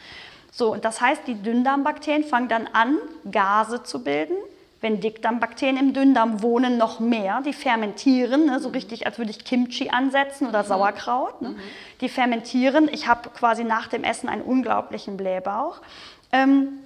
So, 0.50 0.74
das 0.74 1.00
heißt, 1.00 1.22
die 1.26 1.34
Dünndarmbakterien 1.34 2.24
fangen 2.24 2.48
dann 2.48 2.66
an, 2.72 2.96
Gase 3.30 3.82
zu 3.82 4.02
bilden 4.02 4.36
wenn 4.80 5.00
Dickdarmbakterien 5.00 5.76
im 5.76 5.92
Dünndarm 5.94 6.42
wohnen, 6.42 6.76
noch 6.76 7.00
mehr. 7.00 7.40
Die 7.44 7.52
fermentieren, 7.52 8.46
ne, 8.46 8.60
so 8.60 8.68
richtig, 8.68 9.06
als 9.06 9.18
würde 9.18 9.30
ich 9.30 9.44
Kimchi 9.44 9.90
ansetzen 9.90 10.46
oder 10.46 10.62
mhm. 10.62 10.68
Sauerkraut. 10.68 11.42
Ne. 11.42 11.50
Mhm. 11.50 11.56
Die 12.00 12.08
fermentieren. 12.08 12.88
Ich 12.92 13.08
habe 13.08 13.30
quasi 13.30 13.64
nach 13.64 13.88
dem 13.88 14.04
Essen 14.04 14.28
einen 14.28 14.42
unglaublichen 14.42 15.16
Blähbauch. 15.16 15.80
Ähm, 16.32 16.80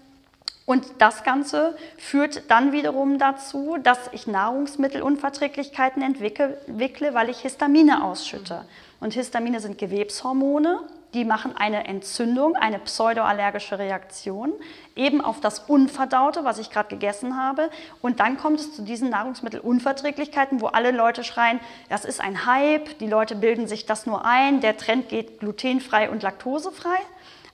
und 0.67 0.87
das 0.99 1.25
Ganze 1.25 1.77
führt 1.99 2.49
dann 2.49 2.71
wiederum 2.71 3.19
dazu, 3.19 3.77
dass 3.83 3.99
ich 4.13 4.29
Nahrungsmittelunverträglichkeiten 4.29 6.01
entwickle, 6.01 7.13
weil 7.13 7.29
ich 7.29 7.41
Histamine 7.41 8.05
ausschütte. 8.05 8.55
Mhm. 8.55 9.05
Und 9.05 9.15
Histamine 9.15 9.59
sind 9.59 9.79
Gewebshormone, 9.79 10.81
die 11.15 11.25
machen 11.25 11.57
eine 11.57 11.87
Entzündung, 11.87 12.57
eine 12.57 12.79
pseudoallergische 12.79 13.79
Reaktion, 13.79 14.53
eben 14.95 15.21
auf 15.21 15.41
das 15.41 15.61
Unverdaute, 15.61 16.45
was 16.45 16.59
ich 16.59 16.71
gerade 16.71 16.89
gegessen 16.89 17.37
habe. 17.37 17.71
Und 18.01 18.21
dann 18.21 18.37
kommt 18.37 18.61
es 18.61 18.75
zu 18.75 18.83
diesen 18.83 19.11
Nahrungsmittelunverträglichkeiten, 19.11 20.61
wo 20.61 20.67
alle 20.67 20.91
Leute 20.91 21.25
schreien, 21.25 21.61
das 21.89 22.05
ist 22.05 22.21
ein 22.21 22.47
Hype, 22.47 22.99
die 22.99 23.07
Leute 23.07 23.35
bilden 23.35 23.67
sich 23.67 23.87
das 23.87 24.07
nur 24.07 24.25
ein, 24.25 24.61
der 24.61 24.77
Trend 24.77 25.09
geht 25.09 25.41
glutenfrei 25.41 26.11
und 26.11 26.23
laktosefrei. 26.23 26.99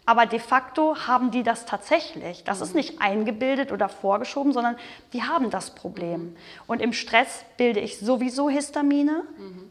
Aber 0.08 0.24
de 0.24 0.38
facto 0.38 1.08
haben 1.08 1.32
die 1.32 1.42
das 1.42 1.66
tatsächlich. 1.66 2.44
Das 2.44 2.60
ist 2.60 2.76
nicht 2.76 3.00
eingebildet 3.00 3.72
oder 3.72 3.88
vorgeschoben, 3.88 4.52
sondern 4.52 4.76
die 5.12 5.24
haben 5.24 5.50
das 5.50 5.70
Problem. 5.70 6.36
Und 6.68 6.80
im 6.80 6.92
Stress 6.92 7.44
bilde 7.56 7.80
ich 7.80 7.98
sowieso 7.98 8.48
Histamine. 8.48 9.24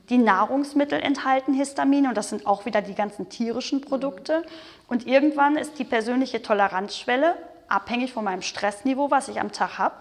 Die 0.10 0.18
Nahrungsmittel 0.18 1.00
enthalten 1.00 1.54
Histamine 1.54 2.10
und 2.10 2.16
das 2.16 2.30
sind 2.30 2.46
auch 2.46 2.66
wieder 2.66 2.82
die 2.82 2.94
ganzen 2.94 3.30
tierischen 3.30 3.82
Produkte. 3.82 4.44
Und 4.88 5.08
irgendwann 5.08 5.56
ist 5.56 5.80
die 5.80 5.84
persönliche 5.84 6.42
Toleranzschwelle, 6.42 7.36
abhängig 7.68 8.14
von 8.14 8.24
meinem 8.24 8.44
Stressniveau, 8.44 9.10
was 9.10 9.28
ich 9.30 9.40
am 9.40 9.52
Tag 9.52 9.80
habe, 9.80 9.96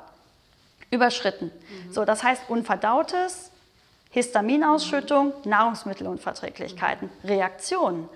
überschritten. 0.90 1.50
So, 1.90 2.04
das 2.04 2.22
heißt, 2.22 2.42
unverdautes, 2.48 3.50
Histaminausschüttung, 4.10 5.32
Nahrungsmittelunverträglichkeiten, 5.44 7.10
Reaktionen. 7.24 8.08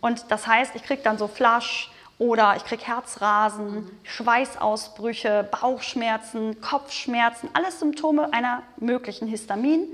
Und 0.00 0.30
das 0.30 0.46
heißt, 0.46 0.74
ich 0.74 0.82
kriege 0.82 1.02
dann 1.02 1.16
so 1.16 1.28
Flasch 1.28 1.90
oder 2.18 2.56
ich 2.56 2.64
kriege 2.64 2.84
Herzrasen, 2.84 3.90
Schweißausbrüche, 4.02 5.48
Bauchschmerzen, 5.50 6.60
Kopfschmerzen, 6.60 7.48
alles 7.52 7.78
Symptome 7.78 8.32
einer 8.32 8.62
möglichen 8.78 9.28
Histamin, 9.28 9.86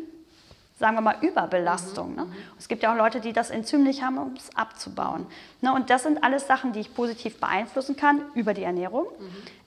sagen 0.83 0.97
wir 0.97 1.01
mal 1.01 1.17
Überbelastung. 1.21 2.17
Ne? 2.17 2.27
Es 2.59 2.67
gibt 2.67 2.83
ja 2.83 2.93
auch 2.93 2.97
Leute, 2.97 3.21
die 3.21 3.33
das 3.33 3.51
Enzym 3.51 3.85
nicht 3.85 4.03
haben, 4.03 4.19
um 4.19 4.35
es 4.37 4.55
abzubauen. 4.57 5.27
Ne? 5.61 5.73
Und 5.73 5.91
das 5.91 6.03
sind 6.03 6.25
alles 6.25 6.49
Sachen, 6.49 6.73
die 6.73 6.81
ich 6.81 6.93
positiv 6.93 7.39
beeinflussen 7.39 7.95
kann 7.95 8.21
über 8.35 8.53
die 8.53 8.65
Ernährung. 8.65 9.07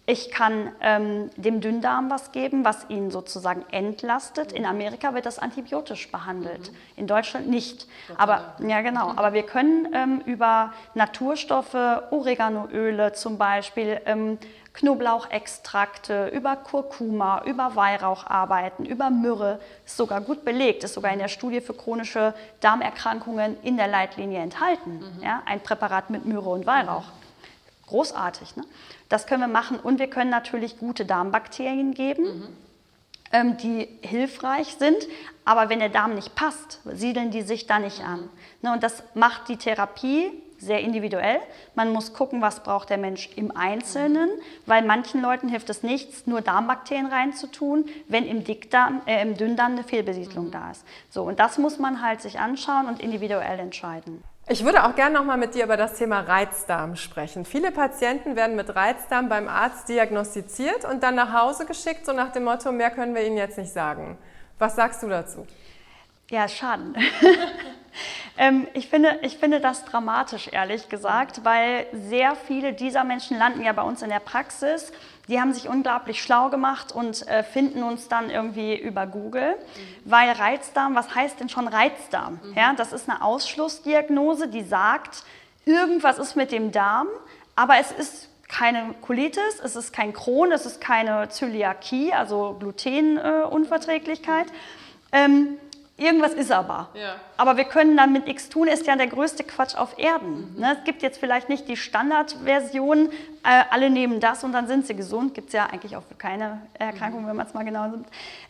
Ich 0.07 0.29
kann 0.29 0.71
ähm, 0.81 1.29
dem 1.37 1.61
Dünndarm 1.61 2.09
was 2.09 2.33
geben, 2.33 2.65
was 2.65 2.89
ihn 2.89 3.11
sozusagen 3.11 3.63
entlastet. 3.71 4.51
In 4.51 4.65
Amerika 4.65 5.13
wird 5.13 5.25
das 5.25 5.39
antibiotisch 5.39 6.11
behandelt, 6.11 6.69
mhm. 6.69 6.77
in 6.97 7.07
Deutschland 7.07 7.47
nicht. 7.47 7.87
Aber 8.17 8.55
ja 8.59 8.81
genau. 8.81 9.13
Aber 9.15 9.31
wir 9.31 9.43
können 9.43 9.87
ähm, 9.93 10.21
über 10.25 10.73
Naturstoffe, 10.95 11.75
Oreganoöle 12.11 13.13
zum 13.13 13.37
Beispiel, 13.37 14.01
ähm, 14.05 14.37
Knoblauchextrakte, 14.75 16.27
über 16.27 16.57
Kurkuma, 16.57 17.43
über 17.45 17.75
Weihrauch 17.75 18.25
arbeiten, 18.25 18.85
über 18.85 19.09
Myrrhe. 19.09 19.59
Ist 19.85 19.97
sogar 19.97 20.21
gut 20.21 20.43
belegt, 20.43 20.83
ist 20.83 20.93
sogar 20.93 21.13
in 21.13 21.19
der 21.19 21.29
Studie 21.29 21.61
für 21.61 21.73
chronische 21.73 22.33
Darmerkrankungen 22.59 23.57
in 23.63 23.77
der 23.77 23.87
Leitlinie 23.87 24.39
enthalten. 24.41 24.97
Mhm. 24.97 25.23
Ja, 25.23 25.41
ein 25.45 25.61
Präparat 25.61 26.09
mit 26.09 26.25
Myrrhe 26.25 26.49
und 26.49 26.65
Weihrauch. 26.65 27.05
Großartig. 27.87 28.57
Ne? 28.57 28.63
Das 29.07 29.27
können 29.27 29.41
wir 29.41 29.47
machen 29.47 29.79
und 29.79 29.99
wir 29.99 30.09
können 30.09 30.29
natürlich 30.29 30.77
gute 30.77 31.05
Darmbakterien 31.05 31.93
geben, 31.93 32.23
mhm. 32.23 32.47
ähm, 33.31 33.57
die 33.57 33.87
hilfreich 34.01 34.75
sind. 34.77 35.07
Aber 35.45 35.69
wenn 35.69 35.79
der 35.79 35.89
Darm 35.89 36.15
nicht 36.15 36.35
passt, 36.35 36.81
siedeln 36.85 37.31
die 37.31 37.43
sich 37.43 37.65
da 37.65 37.79
nicht 37.79 38.01
an. 38.01 38.29
Ne, 38.61 38.73
und 38.73 38.83
das 38.83 39.03
macht 39.13 39.47
die 39.47 39.57
Therapie 39.57 40.31
sehr 40.57 40.81
individuell. 40.81 41.39
Man 41.75 41.91
muss 41.91 42.13
gucken, 42.13 42.41
was 42.41 42.61
braucht 42.61 42.89
der 42.89 42.97
Mensch 42.97 43.29
im 43.35 43.55
Einzelnen, 43.55 44.29
weil 44.65 44.83
manchen 44.83 45.21
Leuten 45.21 45.49
hilft 45.49 45.69
es 45.69 45.83
nichts, 45.83 46.27
nur 46.27 46.41
Darmbakterien 46.41 47.07
reinzutun, 47.07 47.85
wenn 48.07 48.25
im, 48.25 48.43
Dickdarm, 48.43 49.01
äh, 49.05 49.21
im 49.21 49.35
Dünndarm 49.35 49.73
eine 49.73 49.83
Fehlbesiedlung 49.83 50.47
mhm. 50.47 50.51
da 50.51 50.71
ist. 50.71 50.85
So, 51.09 51.23
und 51.23 51.39
das 51.39 51.57
muss 51.57 51.79
man 51.79 52.01
halt 52.01 52.21
sich 52.21 52.39
anschauen 52.39 52.87
und 52.87 53.01
individuell 53.01 53.59
entscheiden. 53.59 54.23
Ich 54.47 54.63
würde 54.63 54.85
auch 54.85 54.93
gerne 54.95 55.15
noch 55.15 55.25
mal 55.25 55.37
mit 55.37 55.55
dir 55.55 55.63
über 55.63 55.75
das 55.75 55.95
Thema 55.97 56.19
Reizdarm 56.19 56.95
sprechen. 56.95 57.45
Viele 57.45 57.71
Patienten 57.71 58.35
werden 58.35 58.55
mit 58.55 58.75
Reizdarm 58.75 59.27
beim 59.27 59.47
Arzt 59.47 59.89
diagnostiziert 59.89 60.85
und 60.85 61.01
dann 61.01 61.15
nach 61.15 61.33
Hause 61.33 61.65
geschickt, 61.65 62.05
so 62.05 62.13
nach 62.13 62.31
dem 62.31 62.43
Motto, 62.43 62.71
mehr 62.71 62.91
können 62.91 63.15
wir 63.15 63.25
ihnen 63.25 63.37
jetzt 63.37 63.57
nicht 63.57 63.73
sagen. 63.73 64.19
Was 64.59 64.75
sagst 64.75 65.01
du 65.01 65.09
dazu? 65.09 65.47
Ja, 66.29 66.47
Schaden. 66.47 66.95
ähm, 68.37 68.67
ich, 68.73 68.87
finde, 68.87 69.19
ich 69.21 69.37
finde 69.37 69.59
das 69.59 69.85
dramatisch, 69.85 70.49
ehrlich 70.51 70.89
gesagt, 70.89 71.43
weil 71.43 71.85
sehr 71.93 72.35
viele 72.35 72.73
dieser 72.73 73.03
Menschen 73.03 73.37
landen 73.37 73.63
ja 73.63 73.71
bei 73.73 73.81
uns 73.83 74.01
in 74.01 74.09
der 74.09 74.19
Praxis. 74.19 74.91
Die 75.27 75.39
haben 75.39 75.53
sich 75.53 75.67
unglaublich 75.67 76.21
schlau 76.21 76.49
gemacht 76.49 76.91
und 76.91 77.27
äh, 77.27 77.43
finden 77.43 77.83
uns 77.83 78.07
dann 78.07 78.29
irgendwie 78.29 78.75
über 78.75 79.07
Google, 79.07 79.55
mhm. 79.55 80.09
weil 80.11 80.31
Reizdarm, 80.31 80.95
was 80.95 81.15
heißt 81.15 81.39
denn 81.39 81.49
schon 81.49 81.67
Reizdarm? 81.67 82.39
Mhm. 82.43 82.53
Ja, 82.55 82.73
das 82.73 82.93
ist 82.93 83.09
eine 83.09 83.23
Ausschlussdiagnose, 83.23 84.47
die 84.47 84.63
sagt, 84.63 85.23
irgendwas 85.65 86.19
ist 86.19 86.35
mit 86.35 86.51
dem 86.51 86.71
Darm, 86.71 87.07
aber 87.55 87.77
es 87.79 87.91
ist 87.91 88.29
keine 88.47 88.93
Colitis, 89.01 89.59
es 89.63 89.75
ist 89.75 89.91
kein 89.91 90.13
Crohn, 90.13 90.51
es 90.51 90.65
ist 90.67 90.79
keine 90.79 91.29
Zöliakie, 91.29 92.13
also 92.13 92.55
Glutenunverträglichkeit. 92.59 94.47
Äh, 95.11 95.25
ähm, 95.25 95.57
Irgendwas 95.97 96.33
ist 96.33 96.51
aber. 96.51 96.89
Ja. 96.93 97.15
Aber 97.37 97.55
wir 97.55 97.63
können 97.63 97.95
dann 97.95 98.11
mit 98.11 98.27
X 98.27 98.49
tun, 98.49 98.67
ist 98.67 98.85
ja 98.85 98.97
der 98.97 99.07
größte 99.07 99.45
Quatsch 99.45 99.75
auf 99.75 99.97
Erden. 99.97 100.53
Mhm. 100.53 100.59
Ne? 100.59 100.75
Es 100.77 100.83
gibt 100.83 101.01
jetzt 101.01 101.19
vielleicht 101.19 101.47
nicht 101.47 101.69
die 101.69 101.77
Standardversion, 101.77 103.09
äh, 103.43 103.63
alle 103.69 103.89
nehmen 103.89 104.19
das 104.19 104.43
und 104.43 104.51
dann 104.51 104.67
sind 104.67 104.85
sie 104.87 104.95
gesund. 104.95 105.33
Gibt 105.33 105.47
es 105.47 105.53
ja 105.53 105.67
eigentlich 105.67 105.95
auch 105.95 106.03
für 106.03 106.15
keine 106.15 106.61
Erkrankung, 106.73 107.23
mhm. 107.23 107.27
wenn 107.27 107.35
man 107.37 107.47
es 107.47 107.53
mal 107.53 107.63
genau 107.63 107.87
nimmt. 107.87 108.07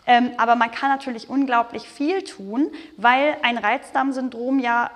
Ähm, 0.07 0.31
aber 0.37 0.55
man 0.55 0.71
kann 0.71 0.89
natürlich 0.89 1.29
unglaublich 1.29 1.87
viel 1.87 2.23
tun, 2.23 2.71
weil 2.97 3.37
ein 3.43 3.59
Reizdarmsyndrom 3.59 4.57
ja 4.57 4.89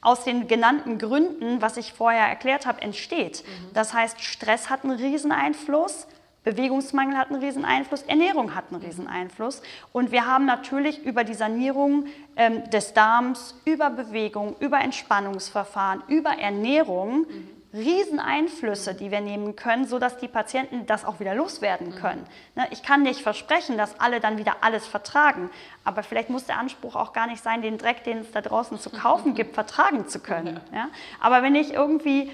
aus 0.00 0.24
den 0.24 0.48
genannten 0.48 0.98
Gründen, 0.98 1.62
was 1.62 1.76
ich 1.76 1.92
vorher 1.92 2.26
erklärt 2.26 2.66
habe, 2.66 2.82
entsteht. 2.82 3.44
Mhm. 3.46 3.72
Das 3.72 3.94
heißt, 3.94 4.20
Stress 4.20 4.68
hat 4.68 4.82
einen 4.82 4.98
Rieseneinfluss, 4.98 6.08
Bewegungsmangel 6.44 7.16
hat 7.16 7.30
einen 7.30 7.42
riesen 7.42 7.64
Einfluss, 7.64 8.02
Ernährung 8.02 8.54
hat 8.54 8.66
einen 8.70 8.82
riesen 8.82 9.08
Einfluss. 9.08 9.62
Und 9.92 10.12
wir 10.12 10.26
haben 10.26 10.44
natürlich 10.44 11.02
über 11.04 11.24
die 11.24 11.34
Sanierung 11.34 12.06
ähm, 12.36 12.68
des 12.70 12.92
Darms, 12.92 13.58
über 13.64 13.90
Bewegung, 13.90 14.54
über 14.60 14.80
Entspannungsverfahren, 14.80 16.02
über 16.08 16.38
Ernährung 16.38 17.20
mhm. 17.20 17.48
riesen 17.72 18.20
Einflüsse, 18.20 18.94
die 18.94 19.10
wir 19.10 19.22
nehmen 19.22 19.56
können, 19.56 19.86
sodass 19.86 20.18
die 20.18 20.28
Patienten 20.28 20.84
das 20.84 21.06
auch 21.06 21.18
wieder 21.18 21.34
loswerden 21.34 21.88
mhm. 21.88 21.94
können. 21.94 22.26
Ne, 22.56 22.66
ich 22.70 22.82
kann 22.82 23.02
nicht 23.02 23.22
versprechen, 23.22 23.78
dass 23.78 23.98
alle 23.98 24.20
dann 24.20 24.36
wieder 24.36 24.56
alles 24.60 24.86
vertragen, 24.86 25.48
aber 25.82 26.02
vielleicht 26.02 26.28
muss 26.28 26.44
der 26.44 26.58
Anspruch 26.58 26.94
auch 26.94 27.14
gar 27.14 27.26
nicht 27.26 27.42
sein, 27.42 27.62
den 27.62 27.78
Dreck, 27.78 28.04
den 28.04 28.18
es 28.18 28.32
da 28.32 28.42
draußen 28.42 28.78
zu 28.78 28.90
kaufen 28.90 29.32
gibt, 29.32 29.54
vertragen 29.54 30.08
zu 30.08 30.20
können. 30.20 30.60
Ja? 30.74 30.88
Aber 31.20 31.42
wenn 31.42 31.54
ich 31.54 31.72
irgendwie 31.72 32.30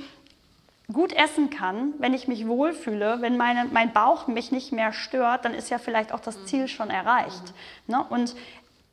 gut 0.93 1.13
essen 1.13 1.51
kann, 1.51 1.95
wenn 1.99 2.15
ich 2.15 2.29
mich 2.29 2.47
wohlfühle, 2.47 3.19
wenn 3.21 3.37
meine, 3.37 3.67
mein 3.67 3.93
Bauch 3.93 4.27
mich 4.27 4.51
nicht 4.51 4.73
mehr 4.73 4.93
stört, 4.93 5.45
dann 5.45 5.55
ist 5.55 5.71
ja 5.71 5.79
vielleicht 5.79 6.13
auch 6.13 6.21
das 6.21 6.47
Ziel 6.47 6.69
schon 6.69 6.91
erreicht. 6.91 7.55
Ne? 7.87 8.05
Und 8.09 8.35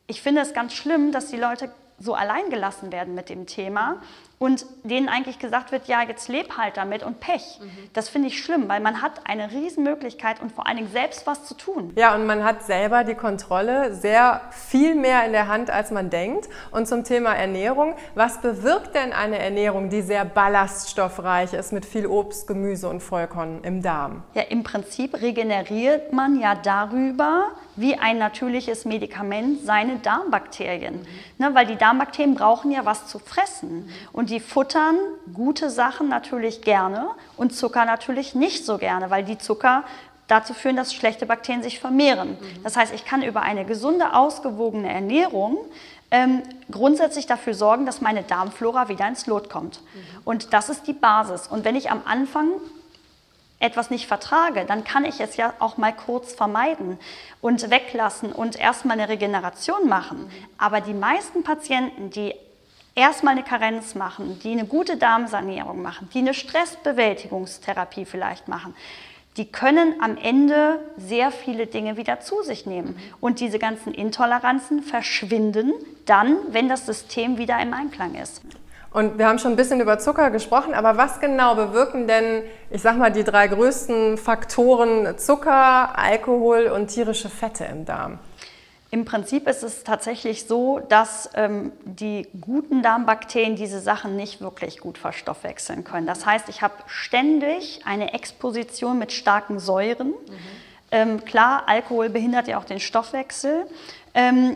ich 0.06 0.22
finde 0.22 0.42
es 0.42 0.54
ganz 0.54 0.74
schlimm, 0.74 1.12
dass 1.12 1.27
die 1.27 1.38
Leute 1.38 1.72
so 2.00 2.13
allein 2.13 2.50
gelassen 2.50 2.92
werden 2.92 3.16
mit 3.16 3.30
dem 3.30 3.48
Thema 3.48 4.01
und 4.39 4.67
denen 4.84 5.10
eigentlich 5.10 5.39
gesagt 5.39 5.72
wird, 5.72 5.88
ja, 5.88 6.03
jetzt 6.03 6.27
leb 6.27 6.58
halt 6.58 6.77
damit 6.77 7.01
und 7.01 7.20
Pech. 7.20 7.60
Mhm. 7.60 7.72
Das 7.94 8.08
finde 8.08 8.27
ich 8.27 8.39
schlimm, 8.39 8.70
weil 8.70 8.79
man 8.82 9.01
hat 9.01 9.22
eine 9.27 9.51
Riesenmöglichkeit 9.51 10.41
und 10.41 10.51
vor 10.51 10.67
allen 10.67 10.77
Dingen 10.77 10.91
selbst 10.91 11.25
was 11.25 11.46
zu 11.46 11.56
tun. 11.56 11.91
Ja, 11.96 12.13
und 12.13 12.27
man 12.27 12.44
hat 12.44 12.63
selber 12.63 13.03
die 13.03 13.15
Kontrolle 13.15 13.96
sehr 13.96 14.41
viel 14.51 14.94
mehr 14.94 15.25
in 15.25 15.32
der 15.32 15.48
Hand, 15.48 15.72
als 15.72 15.89
man 15.89 16.12
denkt. 16.12 16.50
Und 16.70 16.88
zum 16.88 17.03
Thema 17.03 17.34
Ernährung, 17.34 17.96
was 18.13 18.39
bewirkt 18.39 18.94
denn 18.94 19.12
eine 19.12 19.39
Ernährung, 19.39 19.89
die 19.89 20.03
sehr 20.03 20.24
ballaststoffreich 20.24 21.53
ist 21.53 21.74
mit 21.74 21.86
viel 21.86 22.06
Obst, 22.06 22.46
Gemüse 22.46 22.89
und 22.89 23.01
Vollkorn 23.01 23.63
im 23.63 23.82
Darm? 23.82 24.24
Ja, 24.36 24.44
im 24.44 24.62
Prinzip 24.62 25.20
regeneriert 25.20 26.13
man 26.13 26.39
ja 26.39 26.53
darüber, 26.53 27.53
wie 27.75 27.96
ein 27.96 28.17
natürliches 28.17 28.86
Medikament 28.86 29.63
seine 29.63 29.98
Darmbakterien. 29.98 30.96
Mhm. 30.96 31.08
Ne, 31.39 31.56
weil 31.56 31.65
die 31.65 31.75
Darmbakterien 31.75 32.36
brauchen 32.36 32.72
ja 32.72 32.86
was 32.86 33.08
zu 33.08 33.20
fressen. 33.20 33.89
Und 34.12 34.26
und 34.27 34.31
die 34.31 34.41
futtern 34.41 34.98
gute 35.34 35.69
Sachen 35.69 36.10
natürlich 36.10 36.62
gerne 36.62 37.12
und 37.38 37.55
Zucker 37.55 37.86
natürlich 37.86 38.36
nicht 38.36 38.65
so 38.65 38.77
gerne, 38.77 39.10
weil 39.10 39.24
die 39.24 39.38
Zucker 39.38 39.86
dazu 40.27 40.53
führen, 40.53 40.75
dass 40.75 40.93
schlechte 40.93 41.25
Bakterien 41.25 41.63
sich 41.63 41.79
vermehren. 41.79 42.31
Mhm. 42.31 42.63
Das 42.65 42.75
heißt, 42.75 42.93
ich 42.93 43.05
kann 43.05 43.24
über 43.24 43.41
eine 43.43 43.63
gesunde, 43.63 44.13
ausgewogene 44.13 44.91
Ernährung 44.91 45.55
ähm, 46.12 46.43
grundsätzlich 46.69 47.25
dafür 47.25 47.53
sorgen, 47.53 47.86
dass 47.86 48.01
meine 48.01 48.24
Darmflora 48.24 48.89
wieder 48.89 49.07
ins 49.07 49.27
Lot 49.27 49.50
kommt. 49.50 49.79
Mhm. 49.79 50.22
Und 50.25 50.51
das 50.51 50.67
ist 50.67 50.88
die 50.88 50.93
Basis. 50.93 51.48
Und 51.48 51.63
wenn 51.63 51.77
ich 51.77 51.89
am 51.89 52.01
Anfang 52.03 52.50
etwas 53.60 53.89
nicht 53.89 54.07
vertrage, 54.07 54.65
dann 54.65 54.84
kann 54.84 55.05
ich 55.05 55.22
es 55.22 55.38
ja 55.38 55.53
auch 55.60 55.77
mal 55.77 55.93
kurz 55.93 56.34
vermeiden 56.34 57.00
und 57.39 57.72
weglassen 57.72 58.34
und 58.34 58.60
erstmal 58.60 59.00
eine 59.00 59.07
Regeneration 59.07 59.88
machen. 59.88 60.25
Mhm. 60.25 60.31
Aber 60.57 60.81
die 60.81 60.93
meisten 60.93 61.43
Patienten, 61.43 62.10
die 62.10 62.36
erstmal 62.98 63.34
eine 63.34 63.44
Karenz 63.44 63.96
machen, 63.96 64.39
die 64.44 64.51
eine 64.51 64.66
gute 64.66 64.98
Darmsanierung 64.98 65.82
machen, 65.82 66.10
die 66.13 66.20
eine 66.20 66.34
Stressbewältigungstherapie 66.34 68.06
vielleicht 68.06 68.48
machen, 68.48 68.75
die 69.38 69.45
können 69.45 69.93
am 70.02 70.17
Ende 70.17 70.80
sehr 70.98 71.32
viele 71.32 71.67
Dinge 71.67 71.95
wieder 71.95 72.19
zu 72.19 72.41
sich 72.41 72.65
nehmen. 72.65 72.98
Und 73.21 73.39
diese 73.39 73.60
ganzen 73.60 73.93
Intoleranzen 73.93 74.82
verschwinden 74.82 75.74
dann, 76.06 76.38
wenn 76.50 76.67
das 76.67 76.88
System 76.88 77.38
wieder 77.38 77.62
im 77.62 77.71
Einklang 77.71 78.15
ist. 78.15 78.41
Und 78.91 79.19
wir 79.19 79.28
haben 79.28 79.38
schon 79.38 79.52
ein 79.52 79.58
bisschen 79.58 79.80
über 79.80 80.00
Zucker 80.00 80.32
gesprochen, 80.32 80.74
aber 80.74 80.98
was 80.98 81.19
genau 81.19 81.54
bewirken 81.54 82.08
denn, 82.08 82.41
ich 82.71 82.82
sag 82.82 82.98
mal, 82.98 83.12
die 83.12 83.24
drei 83.24 83.48
größten 83.48 84.17
Faktoren 84.17 85.19
Zucker, 85.19 85.95
Alkohol 86.00 86.67
und 86.74 86.88
tierische 86.88 87.30
Fette 87.30 87.65
im 87.65 87.86
Darm? 87.86 88.17
Im 88.89 89.04
Prinzip 89.04 89.47
ist 89.47 89.63
es 89.63 89.84
tatsächlich 89.84 90.45
so, 90.45 90.80
dass 90.80 91.30
ähm, 91.34 91.73
die 91.84 92.28
guten 92.39 92.82
Darmbakterien 92.82 93.58
diese 93.58 93.82
Sachen 93.82 94.15
nicht 94.15 94.39
wirklich 94.39 94.80
gut 94.80 94.97
verstoffwechseln 94.97 95.84
können. 95.84 96.08
Das 96.08 96.26
heißt, 96.26 96.47
ich 96.47 96.62
habe 96.62 96.76
ständig 96.88 97.82
eine 97.86 98.13
Exposition 98.13 98.97
mit 98.97 99.12
starken 99.12 99.60
Säuren. 99.60 100.10
Mhm. 100.10 100.15
Ähm, 100.91 101.26
klar, 101.26 101.63
Alkohol 101.67 102.10
behindert 102.10 102.47
ja 102.47 102.58
auch 102.58 102.63
den 102.63 102.80
Stoffwechsel. 102.80 103.67
Ähm, 104.13 104.56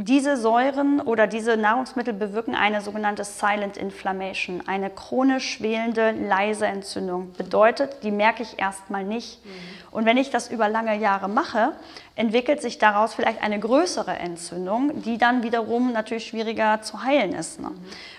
diese 0.00 0.36
Säuren 0.36 1.00
oder 1.00 1.26
diese 1.26 1.56
Nahrungsmittel 1.56 2.14
bewirken 2.14 2.54
eine 2.54 2.82
sogenannte 2.82 3.24
Silent 3.24 3.76
Inflammation, 3.76 4.62
eine 4.64 4.90
chronisch 4.90 5.54
schwelende, 5.54 6.12
leise 6.12 6.66
Entzündung. 6.66 7.32
Bedeutet, 7.32 8.04
die 8.04 8.12
merke 8.12 8.44
ich 8.44 8.60
erstmal 8.60 9.02
nicht. 9.02 9.44
Mhm. 9.44 9.50
Und 9.90 10.04
wenn 10.04 10.16
ich 10.16 10.30
das 10.30 10.52
über 10.52 10.68
lange 10.68 10.96
Jahre 10.96 11.28
mache, 11.28 11.72
entwickelt 12.14 12.62
sich 12.62 12.78
daraus 12.78 13.14
vielleicht 13.14 13.42
eine 13.42 13.58
größere 13.58 14.16
Entzündung, 14.16 15.02
die 15.02 15.18
dann 15.18 15.42
wiederum 15.42 15.92
natürlich 15.92 16.28
schwieriger 16.28 16.80
zu 16.80 17.02
heilen 17.02 17.32
ist. 17.32 17.58
Ne? 17.58 17.70
Mhm. 17.70 17.76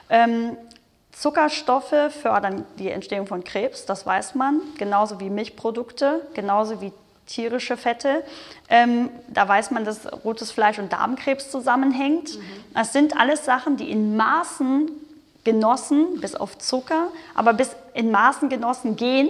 Ähm, 0.09 0.57
Zuckerstoffe 1.13 2.11
fördern 2.21 2.65
die 2.77 2.89
Entstehung 2.89 3.25
von 3.25 3.45
Krebs, 3.45 3.85
das 3.85 4.05
weiß 4.05 4.35
man, 4.35 4.59
genauso 4.77 5.21
wie 5.21 5.29
Milchprodukte, 5.29 6.27
genauso 6.33 6.81
wie 6.81 6.91
tierische 7.29 7.77
Fette. 7.77 8.25
Ähm, 8.69 9.09
da 9.27 9.47
weiß 9.47 9.71
man, 9.71 9.85
dass 9.85 10.11
rotes 10.25 10.51
Fleisch 10.51 10.79
und 10.79 10.91
Darmkrebs 10.91 11.49
zusammenhängt. 11.51 12.37
Mhm. 12.37 12.41
Das 12.73 12.91
sind 12.91 13.17
alles 13.17 13.45
Sachen, 13.45 13.77
die 13.77 13.89
in 13.91 14.17
Maßen 14.17 14.91
genossen, 15.43 16.19
bis 16.19 16.33
auf 16.35 16.57
Zucker, 16.57 17.07
aber 17.35 17.53
bis 17.53 17.75
in 17.93 18.09
Maßen 18.11 18.49
genossen 18.49 18.97
gehen, 18.97 19.29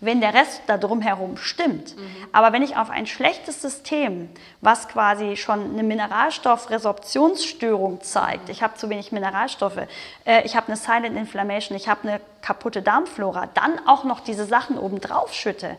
wenn 0.00 0.20
der 0.20 0.34
Rest 0.34 0.62
da 0.66 0.76
drumherum 0.76 1.36
stimmt. 1.36 1.96
Mhm. 1.96 2.02
Aber 2.32 2.52
wenn 2.52 2.62
ich 2.62 2.76
auf 2.76 2.90
ein 2.90 3.06
schlechtes 3.06 3.62
System, 3.62 4.28
was 4.60 4.88
quasi 4.88 5.36
schon 5.36 5.72
eine 5.72 5.82
Mineralstoffresorptionsstörung 5.82 8.02
zeigt, 8.02 8.50
ich 8.50 8.62
habe 8.62 8.74
zu 8.74 8.90
wenig 8.90 9.10
Mineralstoffe, 9.12 9.86
äh, 10.24 10.44
ich 10.44 10.56
habe 10.56 10.66
eine 10.68 10.76
Silent 10.76 11.16
Inflammation, 11.16 11.76
ich 11.76 11.88
habe 11.88 12.08
eine 12.08 12.20
kaputte 12.42 12.82
Darmflora, 12.82 13.48
dann 13.54 13.80
auch 13.86 14.04
noch 14.04 14.20
diese 14.20 14.44
Sachen 14.44 14.78
obendrauf 14.78 15.32
schütte, 15.32 15.78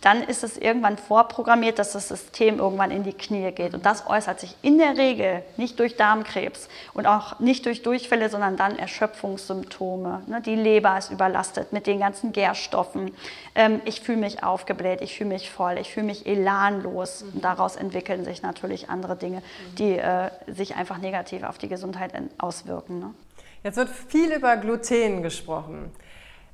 dann 0.00 0.22
ist 0.22 0.42
es 0.44 0.56
irgendwann 0.56 0.98
vorprogrammiert, 0.98 1.78
dass 1.78 1.92
das 1.92 2.08
System 2.08 2.58
irgendwann 2.58 2.90
in 2.90 3.02
die 3.02 3.12
Knie 3.12 3.52
geht. 3.52 3.74
Und 3.74 3.86
das 3.86 4.06
äußert 4.06 4.40
sich 4.40 4.56
in 4.62 4.78
der 4.78 4.96
Regel 4.96 5.42
nicht 5.56 5.78
durch 5.78 5.96
Darmkrebs 5.96 6.68
und 6.94 7.06
auch 7.06 7.38
nicht 7.40 7.66
durch 7.66 7.82
Durchfälle, 7.82 8.28
sondern 8.28 8.56
dann 8.56 8.78
Erschöpfungssymptome. 8.78 10.22
Ne, 10.26 10.40
die 10.40 10.54
Leber 10.54 10.98
ist 10.98 11.10
überlastet 11.10 11.72
mit 11.72 11.86
den 11.86 12.00
ganzen 12.00 12.32
Gärstoffen. 12.32 13.12
Ähm, 13.54 13.80
ich 13.84 14.00
fühle 14.00 14.18
mich 14.18 14.42
aufgebläht, 14.42 15.00
ich 15.00 15.16
fühle 15.16 15.30
mich 15.30 15.50
voll, 15.50 15.78
ich 15.78 15.92
fühle 15.92 16.06
mich 16.06 16.26
elanlos. 16.26 17.22
Und 17.22 17.44
daraus 17.44 17.76
entwickeln 17.76 18.24
sich 18.24 18.42
natürlich 18.42 18.90
andere 18.90 19.16
Dinge, 19.16 19.42
die 19.78 19.98
äh, 19.98 20.30
sich 20.46 20.76
einfach 20.76 20.98
negativ 20.98 21.42
auf 21.44 21.58
die 21.58 21.68
Gesundheit 21.68 22.12
auswirken. 22.38 22.98
Ne? 22.98 23.14
Jetzt 23.62 23.76
wird 23.76 23.88
viel 23.88 24.32
über 24.32 24.56
Gluten 24.56 25.22
gesprochen. 25.22 25.90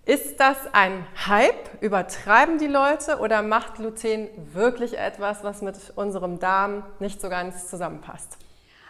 Ist 0.05 0.41
das 0.41 0.57
ein 0.73 1.07
Hype? 1.29 1.81
Übertreiben 1.81 2.59
die 2.59 2.67
Leute 2.67 3.19
oder 3.21 3.43
macht 3.43 3.77
Gluten 3.77 4.29
wirklich 4.53 4.99
etwas, 4.99 5.45
was 5.45 5.63
mit 5.63 5.77
unserem 5.95 6.41
Darm 6.41 6.83
nicht 6.99 7.21
so 7.21 7.29
ganz 7.29 7.69
zusammenpasst? 7.69 8.37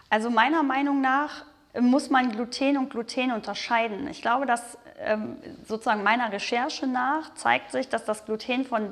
Also 0.09 0.31
meiner 0.31 0.63
Meinung 0.63 1.01
nach 1.01 1.45
muss 1.79 2.09
man 2.09 2.31
Gluten 2.31 2.77
und 2.77 2.89
Gluten 2.89 3.31
unterscheiden. 3.31 4.07
Ich 4.07 4.23
glaube, 4.23 4.47
dass 4.47 4.77
ähm, 4.99 5.37
sozusagen 5.67 6.01
meiner 6.01 6.31
Recherche 6.31 6.87
nach 6.87 7.35
zeigt 7.35 7.71
sich, 7.71 7.89
dass 7.89 8.05
das 8.05 8.25
Gluten 8.25 8.65
von 8.65 8.91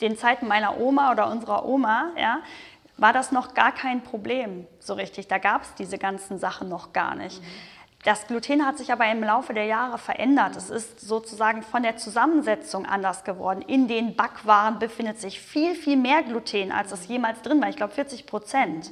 den 0.00 0.16
Zeiten 0.16 0.46
meiner 0.46 0.78
Oma 0.78 1.10
oder 1.10 1.28
unserer 1.30 1.64
Oma 1.64 2.12
ja, 2.16 2.38
war 2.96 3.12
das 3.12 3.32
noch 3.32 3.54
gar 3.54 3.72
kein 3.72 4.02
Problem 4.02 4.66
so 4.78 4.94
richtig. 4.94 5.26
Da 5.26 5.38
gab 5.38 5.62
es 5.62 5.74
diese 5.74 5.98
ganzen 5.98 6.38
Sachen 6.38 6.68
noch 6.68 6.92
gar 6.92 7.16
nicht. 7.16 7.40
Mhm. 7.40 7.46
Das 8.02 8.26
Gluten 8.26 8.64
hat 8.64 8.78
sich 8.78 8.92
aber 8.92 9.10
im 9.10 9.22
Laufe 9.22 9.52
der 9.52 9.66
Jahre 9.66 9.98
verändert. 9.98 10.56
Es 10.56 10.70
ist 10.70 11.00
sozusagen 11.00 11.62
von 11.62 11.82
der 11.82 11.98
Zusammensetzung 11.98 12.86
anders 12.86 13.24
geworden. 13.24 13.60
In 13.60 13.88
den 13.88 14.16
Backwaren 14.16 14.78
befindet 14.78 15.20
sich 15.20 15.38
viel, 15.40 15.74
viel 15.74 15.98
mehr 15.98 16.22
Gluten, 16.22 16.72
als 16.72 16.92
es 16.92 17.08
jemals 17.08 17.42
drin 17.42 17.60
war. 17.60 17.68
Ich 17.68 17.76
glaube 17.76 17.92
40 17.92 18.24
Prozent. 18.24 18.90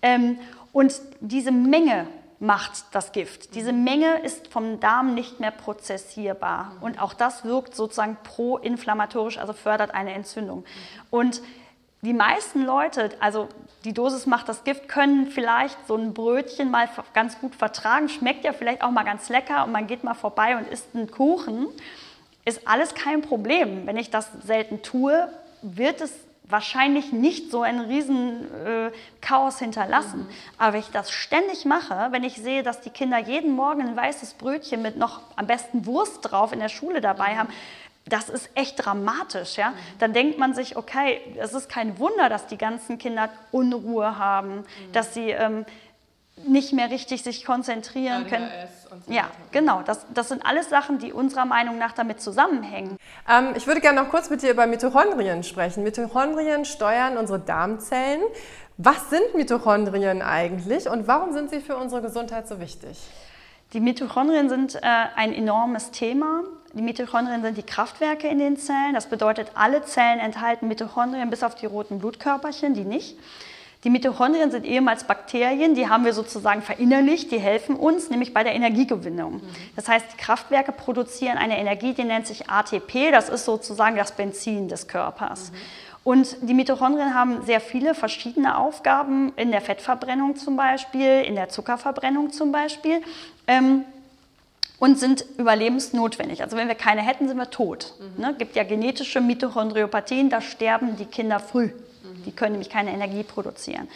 Ähm, 0.00 0.38
und 0.72 0.94
diese 1.20 1.52
Menge 1.52 2.06
macht 2.40 2.84
das 2.92 3.12
Gift. 3.12 3.54
Diese 3.54 3.72
Menge 3.72 4.20
ist 4.20 4.48
vom 4.48 4.80
Darm 4.80 5.14
nicht 5.14 5.40
mehr 5.40 5.50
prozessierbar. 5.50 6.72
Und 6.80 7.02
auch 7.02 7.12
das 7.12 7.44
wirkt 7.44 7.74
sozusagen 7.74 8.16
proinflammatorisch, 8.22 9.38
also 9.38 9.52
fördert 9.52 9.92
eine 9.92 10.14
Entzündung. 10.14 10.64
Und 11.10 11.42
die 12.02 12.12
meisten 12.12 12.64
Leute, 12.64 13.10
also 13.20 13.48
die 13.84 13.92
Dosis 13.92 14.26
macht 14.26 14.48
das 14.48 14.64
Gift, 14.64 14.88
können 14.88 15.26
vielleicht 15.26 15.78
so 15.86 15.96
ein 15.96 16.14
Brötchen 16.14 16.70
mal 16.70 16.88
ganz 17.12 17.40
gut 17.40 17.54
vertragen. 17.54 18.08
Schmeckt 18.08 18.44
ja 18.44 18.52
vielleicht 18.52 18.82
auch 18.82 18.90
mal 18.90 19.04
ganz 19.04 19.28
lecker 19.28 19.64
und 19.64 19.72
man 19.72 19.86
geht 19.86 20.04
mal 20.04 20.14
vorbei 20.14 20.56
und 20.56 20.68
isst 20.68 20.94
einen 20.94 21.10
Kuchen. 21.10 21.66
Ist 22.44 22.66
alles 22.68 22.94
kein 22.94 23.22
Problem. 23.22 23.86
Wenn 23.86 23.96
ich 23.96 24.10
das 24.10 24.30
selten 24.44 24.82
tue, 24.82 25.28
wird 25.62 26.00
es 26.00 26.12
wahrscheinlich 26.44 27.12
nicht 27.12 27.50
so 27.50 27.62
ein 27.62 27.80
riesen 27.80 28.44
äh, 28.64 28.90
Chaos 29.20 29.58
hinterlassen. 29.58 30.20
Mhm. 30.20 30.28
Aber 30.56 30.72
wenn 30.74 30.80
ich 30.80 30.90
das 30.90 31.10
ständig 31.10 31.64
mache, 31.64 32.08
wenn 32.10 32.24
ich 32.24 32.36
sehe, 32.36 32.62
dass 32.62 32.80
die 32.80 32.90
Kinder 32.90 33.18
jeden 33.18 33.54
Morgen 33.54 33.82
ein 33.82 33.96
weißes 33.96 34.34
Brötchen 34.34 34.82
mit 34.82 34.96
noch 34.96 35.20
am 35.36 35.46
besten 35.46 35.84
Wurst 35.84 36.20
drauf 36.22 36.52
in 36.52 36.60
der 36.60 36.68
Schule 36.68 37.00
dabei 37.00 37.34
mhm. 37.34 37.38
haben, 37.38 37.48
das 38.08 38.28
ist 38.28 38.50
echt 38.54 38.84
dramatisch. 38.84 39.56
Ja? 39.56 39.72
Dann 39.98 40.12
denkt 40.12 40.38
man 40.38 40.54
sich, 40.54 40.76
okay, 40.76 41.20
es 41.38 41.54
ist 41.54 41.68
kein 41.68 41.98
Wunder, 41.98 42.28
dass 42.28 42.46
die 42.46 42.58
ganzen 42.58 42.98
Kinder 42.98 43.28
Unruhe 43.50 44.18
haben, 44.18 44.56
mhm. 44.56 44.92
dass 44.92 45.14
sie 45.14 45.30
ähm, 45.30 45.64
nicht 46.46 46.72
mehr 46.72 46.90
richtig 46.90 47.22
sich 47.22 47.44
konzentrieren 47.44 48.22
ADHS 48.22 48.30
können. 48.30 48.50
So 49.06 49.12
ja, 49.12 49.30
genau. 49.52 49.82
Das, 49.82 50.06
das 50.14 50.28
sind 50.28 50.46
alles 50.46 50.68
Sachen, 50.68 50.98
die 50.98 51.12
unserer 51.12 51.44
Meinung 51.44 51.78
nach 51.78 51.92
damit 51.92 52.20
zusammenhängen. 52.20 52.96
Ähm, 53.28 53.52
ich 53.56 53.66
würde 53.66 53.80
gerne 53.80 54.02
noch 54.02 54.10
kurz 54.10 54.30
mit 54.30 54.42
dir 54.42 54.50
über 54.50 54.66
Mitochondrien 54.66 55.42
sprechen. 55.42 55.82
Mitochondrien 55.82 56.64
steuern 56.64 57.16
unsere 57.16 57.38
Darmzellen. 57.38 58.22
Was 58.76 59.10
sind 59.10 59.34
Mitochondrien 59.34 60.22
eigentlich 60.22 60.88
und 60.88 61.08
warum 61.08 61.32
sind 61.32 61.50
sie 61.50 61.60
für 61.60 61.76
unsere 61.76 62.00
Gesundheit 62.00 62.46
so 62.46 62.60
wichtig? 62.60 62.96
Die 63.74 63.80
Mitochondrien 63.80 64.48
sind 64.48 64.76
äh, 64.76 64.80
ein 65.14 65.34
enormes 65.34 65.90
Thema. 65.90 66.42
Die 66.72 66.80
Mitochondrien 66.80 67.42
sind 67.42 67.58
die 67.58 67.62
Kraftwerke 67.62 68.26
in 68.26 68.38
den 68.38 68.56
Zellen. 68.56 68.94
Das 68.94 69.06
bedeutet, 69.06 69.52
alle 69.54 69.82
Zellen 69.84 70.20
enthalten 70.20 70.68
Mitochondrien 70.68 71.28
bis 71.28 71.42
auf 71.42 71.54
die 71.54 71.66
roten 71.66 71.98
Blutkörperchen, 71.98 72.72
die 72.72 72.84
nicht. 72.84 73.18
Die 73.84 73.90
Mitochondrien 73.90 74.50
sind 74.50 74.64
ehemals 74.64 75.04
Bakterien, 75.04 75.74
die 75.74 75.88
haben 75.88 76.04
wir 76.04 76.12
sozusagen 76.12 76.62
verinnerlicht, 76.62 77.30
die 77.30 77.38
helfen 77.38 77.76
uns 77.76 78.10
nämlich 78.10 78.34
bei 78.34 78.42
der 78.42 78.54
Energiegewinnung. 78.54 79.34
Mhm. 79.34 79.42
Das 79.76 79.86
heißt, 79.86 80.06
die 80.12 80.16
Kraftwerke 80.16 80.72
produzieren 80.72 81.38
eine 81.38 81.58
Energie, 81.58 81.92
die 81.92 82.02
nennt 82.02 82.26
sich 82.26 82.50
ATP, 82.50 83.12
das 83.12 83.28
ist 83.28 83.44
sozusagen 83.44 83.96
das 83.96 84.12
Benzin 84.12 84.68
des 84.68 84.88
Körpers. 84.88 85.52
Mhm. 85.52 85.56
Und 86.02 86.36
die 86.40 86.54
Mitochondrien 86.54 87.14
haben 87.14 87.44
sehr 87.44 87.60
viele 87.60 87.94
verschiedene 87.94 88.56
Aufgaben, 88.56 89.32
in 89.36 89.50
der 89.50 89.60
Fettverbrennung 89.60 90.36
zum 90.36 90.56
Beispiel, 90.56 91.20
in 91.20 91.34
der 91.34 91.50
Zuckerverbrennung 91.50 92.32
zum 92.32 92.50
Beispiel. 92.50 93.02
Ähm, 93.48 93.84
und 94.78 94.96
sind 94.96 95.24
überlebensnotwendig. 95.38 96.42
Also 96.44 96.56
wenn 96.56 96.68
wir 96.68 96.76
keine 96.76 97.00
hätten, 97.02 97.26
sind 97.26 97.36
wir 97.36 97.50
tot. 97.50 97.94
Mhm. 97.98 98.22
Ne? 98.22 98.34
gibt 98.38 98.54
ja 98.54 98.62
genetische 98.62 99.20
Mitochondriopathien, 99.20 100.30
da 100.30 100.40
sterben 100.40 100.96
die 100.96 101.06
Kinder 101.06 101.40
früh. 101.40 101.70
Die 102.24 102.32
können 102.32 102.52
nämlich 102.52 102.70
keine 102.70 102.92
Energie 102.92 103.22
produzieren. 103.22 103.88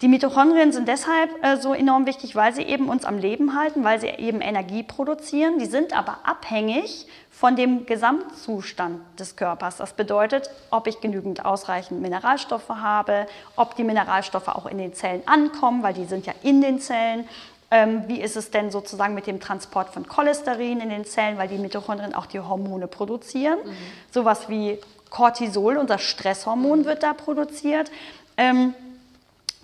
Die 0.00 0.08
Mitochondrien 0.08 0.72
sind 0.72 0.86
deshalb 0.86 1.30
äh, 1.44 1.56
so 1.56 1.74
enorm 1.74 2.06
wichtig, 2.06 2.36
weil 2.36 2.54
sie 2.54 2.62
eben 2.62 2.88
uns 2.88 3.04
am 3.04 3.18
Leben 3.18 3.58
halten, 3.58 3.82
weil 3.82 4.00
sie 4.00 4.06
eben 4.06 4.40
Energie 4.40 4.84
produzieren. 4.84 5.58
Die 5.58 5.66
sind 5.66 5.92
aber 5.92 6.18
abhängig 6.22 7.06
von 7.30 7.56
dem 7.56 7.84
Gesamtzustand 7.84 9.00
des 9.18 9.34
Körpers. 9.34 9.76
Das 9.78 9.92
bedeutet, 9.92 10.50
ob 10.70 10.86
ich 10.86 11.00
genügend 11.00 11.44
ausreichend 11.44 12.00
Mineralstoffe 12.00 12.68
habe, 12.68 13.26
ob 13.56 13.74
die 13.74 13.84
Mineralstoffe 13.84 14.48
auch 14.48 14.66
in 14.66 14.78
den 14.78 14.94
Zellen 14.94 15.22
ankommen, 15.26 15.82
weil 15.82 15.94
die 15.94 16.04
sind 16.04 16.26
ja 16.26 16.34
in 16.42 16.62
den 16.62 16.80
Zellen. 16.80 17.28
Ähm, 17.70 18.04
wie 18.06 18.20
ist 18.20 18.36
es 18.36 18.50
denn 18.50 18.70
sozusagen 18.70 19.14
mit 19.14 19.26
dem 19.26 19.40
Transport 19.40 19.90
von 19.90 20.06
Cholesterin 20.06 20.80
in 20.80 20.88
den 20.88 21.04
Zellen, 21.04 21.36
weil 21.36 21.48
die 21.48 21.58
Mitochondrien 21.58 22.14
auch 22.14 22.24
die 22.24 22.40
Hormone 22.40 22.86
produzieren. 22.86 23.58
Mhm. 23.62 23.76
Sowas 24.10 24.48
wie 24.48 24.78
Cortisol, 25.10 25.76
unser 25.76 25.98
Stresshormon, 25.98 26.86
wird 26.86 27.02
da 27.02 27.12
produziert. 27.12 27.90
Ähm, 28.38 28.74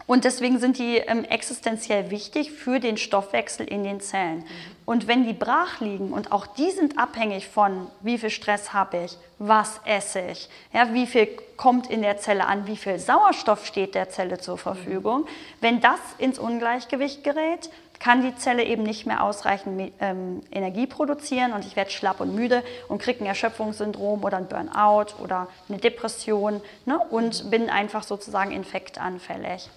und 0.06 0.24
deswegen 0.24 0.58
sind 0.58 0.78
die 0.78 0.98
ähm, 0.98 1.24
existenziell 1.24 2.10
wichtig 2.10 2.50
für 2.52 2.78
den 2.78 2.98
Stoffwechsel 2.98 3.66
in 3.66 3.84
den 3.84 4.00
Zellen. 4.00 4.38
Mhm. 4.38 4.44
Und 4.84 5.08
wenn 5.08 5.24
die 5.24 5.32
brach 5.32 5.80
liegen, 5.80 6.12
und 6.12 6.30
auch 6.30 6.46
die 6.46 6.70
sind 6.70 6.98
abhängig 6.98 7.48
von, 7.48 7.86
wie 8.02 8.18
viel 8.18 8.28
Stress 8.28 8.74
habe 8.74 9.04
ich, 9.04 9.16
was 9.38 9.80
esse 9.86 10.20
ich, 10.20 10.50
ja, 10.74 10.92
wie 10.92 11.06
viel 11.06 11.26
kommt 11.56 11.88
in 11.90 12.02
der 12.02 12.18
Zelle 12.18 12.44
an, 12.46 12.66
wie 12.66 12.76
viel 12.76 12.98
Sauerstoff 12.98 13.64
steht 13.64 13.94
der 13.94 14.10
Zelle 14.10 14.38
zur 14.38 14.58
Verfügung, 14.58 15.22
mhm. 15.22 15.28
wenn 15.62 15.80
das 15.80 16.00
ins 16.18 16.38
Ungleichgewicht 16.38 17.24
gerät, 17.24 17.70
kann 18.04 18.20
die 18.20 18.36
Zelle 18.36 18.64
eben 18.64 18.82
nicht 18.82 19.06
mehr 19.06 19.22
ausreichend 19.22 19.92
ähm, 19.98 20.42
Energie 20.52 20.86
produzieren 20.86 21.54
und 21.54 21.64
ich 21.64 21.74
werde 21.74 21.90
schlapp 21.90 22.20
und 22.20 22.34
müde 22.34 22.62
und 22.88 23.00
kriege 23.00 23.24
ein 23.24 23.26
Erschöpfungssyndrom 23.26 24.22
oder 24.22 24.36
ein 24.36 24.46
Burnout 24.46 25.14
oder 25.22 25.48
eine 25.70 25.78
Depression 25.78 26.60
ne, 26.84 26.98
und 27.08 27.50
bin 27.50 27.70
einfach 27.70 28.02
sozusagen 28.02 28.52
infektanfällig. 28.52 29.70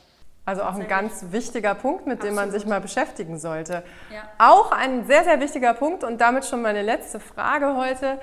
Also 0.43 0.63
auch 0.63 0.75
ein 0.75 0.89
ganz 0.89 1.27
wichtiger 1.31 1.73
Punkt, 1.73 2.05
mit 2.05 2.21
dem 2.21 2.35
man 2.35 2.51
sich 2.51 2.65
mal 2.65 2.81
beschäftigen 2.81 3.39
sollte. 3.39 3.83
Ja. 4.13 4.23
Auch 4.39 4.73
ein 4.73 5.05
sehr, 5.05 5.23
sehr 5.23 5.39
wichtiger 5.39 5.73
Punkt 5.73 6.03
und 6.03 6.19
damit 6.19 6.45
schon 6.45 6.61
meine 6.61 6.81
letzte 6.81 7.21
Frage 7.21 7.77
heute. 7.77 8.19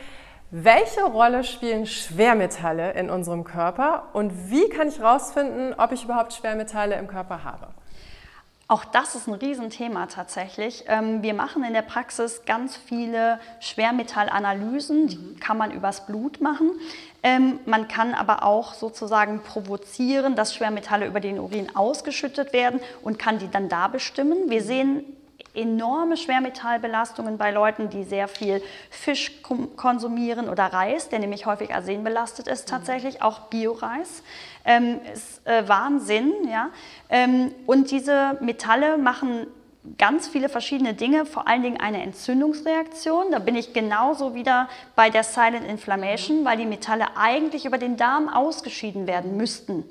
Welche 0.51 1.03
Rolle 1.03 1.45
spielen 1.45 1.87
Schwermetalle 1.87 2.93
in 2.93 3.09
unserem 3.09 3.43
Körper 3.43 4.11
und 4.13 4.51
wie 4.51 4.69
kann 4.69 4.89
ich 4.89 4.99
herausfinden, 4.99 5.75
ob 5.79 5.93
ich 5.93 6.05
überhaupt 6.05 6.35
Schwermetalle 6.35 6.97
im 6.97 7.09
Körper 7.09 7.43
habe? 7.43 7.69
Auch 8.67 8.85
das 8.87 9.15
ist 9.15 9.29
ein 9.29 9.35
Riesenthema 9.35 10.07
tatsächlich. 10.07 10.85
Ähm, 10.89 11.23
wir 11.23 11.35
machen 11.35 11.65
in 11.65 11.75
der 11.75 11.83
Praxis 11.83 12.43
ganz 12.47 12.77
viele 12.77 13.39
Schwermetallanalysen, 13.61 15.09
die 15.09 15.19
mhm. 15.19 15.41
kann 15.41 15.59
man 15.59 15.71
übers 15.71 16.07
Blut 16.07 16.41
machen. 16.41 16.71
Ähm, 17.23 17.61
man 17.67 17.89
kann 17.89 18.15
aber 18.15 18.43
auch 18.43 18.73
sozusagen 18.73 19.43
provozieren, 19.43 20.35
dass 20.35 20.55
Schwermetalle 20.55 21.07
über 21.07 21.21
den 21.21 21.39
Urin 21.39 21.77
ausgeschüttet 21.77 22.55
werden 22.55 22.81
und 23.03 23.19
kann 23.19 23.39
die 23.39 23.51
dann 23.51 23.69
da 23.69 23.89
bestimmen. 23.89 24.49
Wir 24.49 24.63
mhm. 24.63 24.67
sehen 24.67 25.05
enorme 25.55 26.17
Schwermetallbelastungen 26.17 27.39
bei 27.39 27.51
Leuten, 27.51 27.89
die 27.89 28.05
sehr 28.05 28.29
viel 28.29 28.63
Fisch 28.91 29.43
konsumieren 29.77 30.49
oder 30.49 30.67
Reis, 30.67 31.09
der 31.09 31.21
nämlich 31.21 31.47
häufig 31.47 31.75
arsenbelastet 31.75 32.49
ist, 32.49 32.69
tatsächlich, 32.69 33.23
auch 33.23 33.41
Bioreis. 33.49 34.23
Ähm, 34.65 35.01
ist 35.13 35.47
äh, 35.47 35.69
Wahnsinn, 35.69 36.33
ja. 36.51 36.71
Ähm, 37.09 37.55
und 37.67 37.91
diese 37.91 38.37
Metalle 38.41 38.99
machen 38.99 39.47
ganz 39.99 40.27
viele 40.29 40.49
verschiedene 40.49 40.95
Dinge, 40.95 41.27
vor 41.27 41.47
allen 41.47 41.63
Dingen 41.63 41.79
eine 41.79 42.03
Entzündungsreaktion. 42.03 43.31
Da 43.31 43.39
bin 43.39 43.55
ich 43.55 43.75
genauso 43.75 44.35
wieder 44.35 44.69
bei 44.97 45.11
der 45.11 45.23
Silent 45.23 45.67
Inflammation, 45.67 46.45
weil 46.45 46.57
die 46.57 46.67
Metalle 46.67 47.17
eigentlich 47.17 47.67
über 47.67 47.79
den 47.79 47.97
Darm 47.97 48.29
ausgeschieden 48.29 49.07
werden 49.07 49.37
müssten 49.37 49.85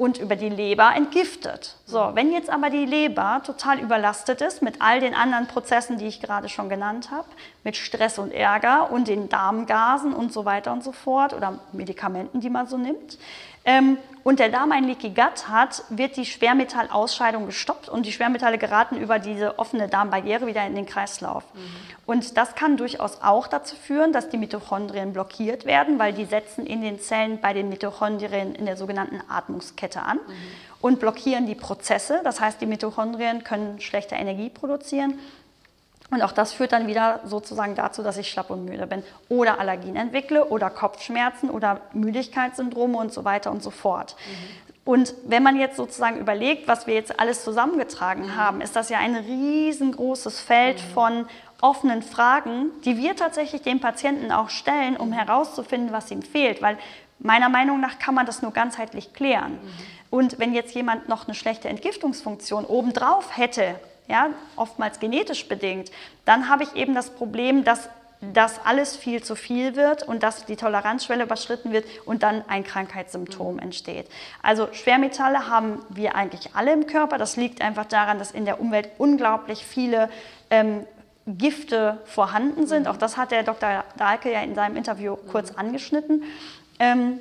und 0.00 0.16
über 0.16 0.34
die 0.34 0.48
Leber 0.48 0.94
entgiftet. 0.96 1.76
So, 1.84 2.12
wenn 2.14 2.32
jetzt 2.32 2.48
aber 2.48 2.70
die 2.70 2.86
Leber 2.86 3.42
total 3.44 3.78
überlastet 3.78 4.40
ist 4.40 4.62
mit 4.62 4.76
all 4.80 4.98
den 4.98 5.12
anderen 5.12 5.46
Prozessen, 5.46 5.98
die 5.98 6.06
ich 6.06 6.22
gerade 6.22 6.48
schon 6.48 6.70
genannt 6.70 7.10
habe, 7.10 7.28
mit 7.64 7.76
Stress 7.76 8.18
und 8.18 8.32
Ärger 8.32 8.90
und 8.90 9.08
den 9.08 9.28
Darmgasen 9.28 10.14
und 10.14 10.32
so 10.32 10.46
weiter 10.46 10.72
und 10.72 10.82
so 10.82 10.92
fort 10.92 11.34
oder 11.34 11.60
Medikamenten, 11.72 12.40
die 12.40 12.48
man 12.48 12.66
so 12.66 12.78
nimmt, 12.78 13.18
und 14.22 14.38
der 14.38 14.50
Darm 14.50 14.70
ein 14.72 14.84
Leaky 14.84 15.10
Gut 15.10 15.48
hat, 15.48 15.82
wird 15.88 16.16
die 16.16 16.26
Schwermetallausscheidung 16.26 17.46
gestoppt 17.46 17.88
und 17.88 18.04
die 18.04 18.12
Schwermetalle 18.12 18.58
geraten 18.58 18.96
über 18.96 19.18
diese 19.18 19.58
offene 19.58 19.88
Darmbarriere 19.88 20.46
wieder 20.46 20.66
in 20.66 20.74
den 20.74 20.86
Kreislauf. 20.86 21.44
Mhm. 21.54 21.60
Und 22.06 22.36
das 22.36 22.54
kann 22.54 22.76
durchaus 22.76 23.22
auch 23.22 23.46
dazu 23.46 23.76
führen, 23.76 24.12
dass 24.12 24.28
die 24.28 24.36
Mitochondrien 24.36 25.12
blockiert 25.12 25.64
werden, 25.64 25.98
weil 25.98 26.12
die 26.12 26.26
setzen 26.26 26.66
in 26.66 26.82
den 26.82 27.00
Zellen 27.00 27.40
bei 27.40 27.54
den 27.54 27.68
Mitochondrien 27.70 28.54
in 28.54 28.66
der 28.66 28.76
sogenannten 28.76 29.20
Atmungskette 29.28 30.02
an 30.02 30.18
mhm. 30.18 30.32
und 30.80 31.00
blockieren 31.00 31.46
die 31.46 31.54
Prozesse. 31.54 32.20
Das 32.22 32.40
heißt, 32.40 32.60
die 32.60 32.66
Mitochondrien 32.66 33.42
können 33.42 33.80
schlechte 33.80 34.16
Energie 34.16 34.50
produzieren 34.50 35.18
und 36.10 36.22
auch 36.22 36.32
das 36.32 36.52
führt 36.52 36.72
dann 36.72 36.86
wieder 36.86 37.20
sozusagen 37.24 37.74
dazu, 37.74 38.02
dass 38.02 38.16
ich 38.16 38.30
schlapp 38.30 38.50
und 38.50 38.64
müde 38.64 38.86
bin 38.86 39.02
oder 39.28 39.60
Allergien 39.60 39.96
entwickle 39.96 40.46
oder 40.46 40.68
Kopfschmerzen 40.68 41.50
oder 41.50 41.80
Müdigkeitssyndrome 41.92 42.98
und 42.98 43.12
so 43.12 43.24
weiter 43.24 43.52
und 43.52 43.62
so 43.62 43.70
fort. 43.70 44.16
Mhm. 44.26 44.70
Und 44.84 45.14
wenn 45.24 45.42
man 45.42 45.56
jetzt 45.56 45.76
sozusagen 45.76 46.18
überlegt, 46.18 46.66
was 46.66 46.86
wir 46.86 46.94
jetzt 46.94 47.20
alles 47.20 47.44
zusammengetragen 47.44 48.24
mhm. 48.24 48.36
haben, 48.36 48.60
ist 48.60 48.74
das 48.74 48.88
ja 48.88 48.98
ein 48.98 49.14
riesengroßes 49.14 50.40
Feld 50.40 50.78
mhm. 50.78 50.92
von 50.94 51.26
offenen 51.60 52.02
Fragen, 52.02 52.70
die 52.84 52.96
wir 52.96 53.14
tatsächlich 53.14 53.62
dem 53.62 53.80
Patienten 53.80 54.32
auch 54.32 54.48
stellen, 54.48 54.96
um 54.96 55.12
herauszufinden, 55.12 55.92
was 55.92 56.10
ihm 56.10 56.22
fehlt. 56.22 56.60
Weil 56.60 56.76
meiner 57.20 57.48
Meinung 57.48 57.78
nach 57.78 57.98
kann 58.00 58.14
man 58.14 58.26
das 58.26 58.42
nur 58.42 58.52
ganzheitlich 58.52 59.12
klären. 59.12 59.52
Mhm. 59.52 59.68
Und 60.10 60.38
wenn 60.40 60.54
jetzt 60.54 60.74
jemand 60.74 61.08
noch 61.08 61.28
eine 61.28 61.36
schlechte 61.36 61.68
Entgiftungsfunktion 61.68 62.64
obendrauf 62.64 63.36
hätte, 63.36 63.78
ja, 64.08 64.30
oftmals 64.56 65.00
genetisch 65.00 65.48
bedingt, 65.48 65.90
dann 66.24 66.48
habe 66.48 66.64
ich 66.64 66.74
eben 66.74 66.94
das 66.94 67.10
Problem, 67.10 67.64
dass 67.64 67.88
dass 68.20 68.64
alles 68.64 68.96
viel 68.96 69.22
zu 69.22 69.34
viel 69.34 69.76
wird 69.76 70.02
und 70.02 70.22
dass 70.22 70.44
die 70.44 70.56
Toleranzschwelle 70.56 71.24
überschritten 71.24 71.72
wird 71.72 71.86
und 72.04 72.22
dann 72.22 72.44
ein 72.48 72.64
Krankheitssymptom 72.64 73.54
mhm. 73.54 73.60
entsteht. 73.60 74.06
Also 74.42 74.68
Schwermetalle 74.72 75.48
haben 75.48 75.80
wir 75.88 76.14
eigentlich 76.14 76.54
alle 76.54 76.72
im 76.72 76.86
Körper. 76.86 77.16
Das 77.16 77.36
liegt 77.36 77.62
einfach 77.62 77.86
daran, 77.86 78.18
dass 78.18 78.30
in 78.30 78.44
der 78.44 78.60
Umwelt 78.60 78.90
unglaublich 78.98 79.64
viele 79.64 80.10
ähm, 80.50 80.86
Gifte 81.26 81.98
vorhanden 82.04 82.66
sind. 82.66 82.88
Auch 82.88 82.96
das 82.96 83.16
hat 83.16 83.30
der 83.30 83.42
Dr. 83.42 83.84
Dahlke 83.96 84.30
ja 84.30 84.42
in 84.42 84.54
seinem 84.54 84.76
Interview 84.76 85.16
kurz 85.16 85.52
angeschnitten. 85.52 86.24
Ähm, 86.78 87.20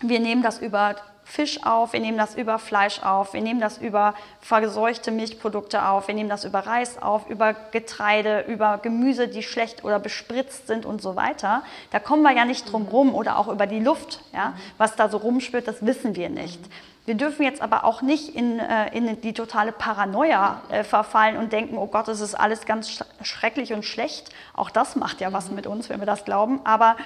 wir 0.00 0.20
nehmen 0.20 0.42
das 0.42 0.58
über 0.60 0.96
Fisch 1.32 1.64
auf, 1.64 1.94
wir 1.94 2.00
nehmen 2.00 2.18
das 2.18 2.34
über 2.34 2.58
Fleisch 2.58 3.02
auf, 3.02 3.32
wir 3.32 3.40
nehmen 3.40 3.58
das 3.58 3.78
über 3.78 4.12
verseuchte 4.42 5.10
Milchprodukte 5.10 5.88
auf, 5.88 6.06
wir 6.06 6.14
nehmen 6.14 6.28
das 6.28 6.44
über 6.44 6.58
Reis 6.58 7.00
auf, 7.00 7.26
über 7.30 7.54
Getreide, 7.54 8.44
über 8.48 8.76
Gemüse, 8.76 9.28
die 9.28 9.42
schlecht 9.42 9.82
oder 9.82 9.98
bespritzt 9.98 10.66
sind 10.66 10.84
und 10.84 11.00
so 11.00 11.16
weiter. 11.16 11.62
Da 11.90 12.00
kommen 12.00 12.22
wir 12.22 12.32
ja 12.32 12.44
nicht 12.44 12.70
drum 12.70 12.86
rum 12.86 13.14
oder 13.14 13.38
auch 13.38 13.48
über 13.48 13.66
die 13.66 13.78
Luft, 13.78 14.20
ja, 14.34 14.52
was 14.76 14.94
da 14.94 15.08
so 15.08 15.16
rumspürt, 15.16 15.66
das 15.66 15.86
wissen 15.86 16.16
wir 16.16 16.28
nicht. 16.28 16.60
Wir 17.06 17.14
dürfen 17.14 17.44
jetzt 17.44 17.62
aber 17.62 17.84
auch 17.84 18.02
nicht 18.02 18.34
in, 18.34 18.58
äh, 18.58 18.94
in 18.94 19.18
die 19.22 19.32
totale 19.32 19.72
Paranoia 19.72 20.60
äh, 20.68 20.84
verfallen 20.84 21.38
und 21.38 21.50
denken, 21.50 21.78
oh 21.78 21.86
Gott, 21.86 22.08
es 22.08 22.20
ist 22.20 22.34
alles 22.34 22.66
ganz 22.66 23.02
schrecklich 23.22 23.72
und 23.72 23.86
schlecht. 23.86 24.28
Auch 24.52 24.68
das 24.68 24.96
macht 24.96 25.22
ja 25.22 25.32
was 25.32 25.50
mit 25.50 25.66
uns, 25.66 25.88
wenn 25.88 25.98
wir 25.98 26.06
das 26.06 26.26
glauben. 26.26 26.60
Aber 26.64 26.96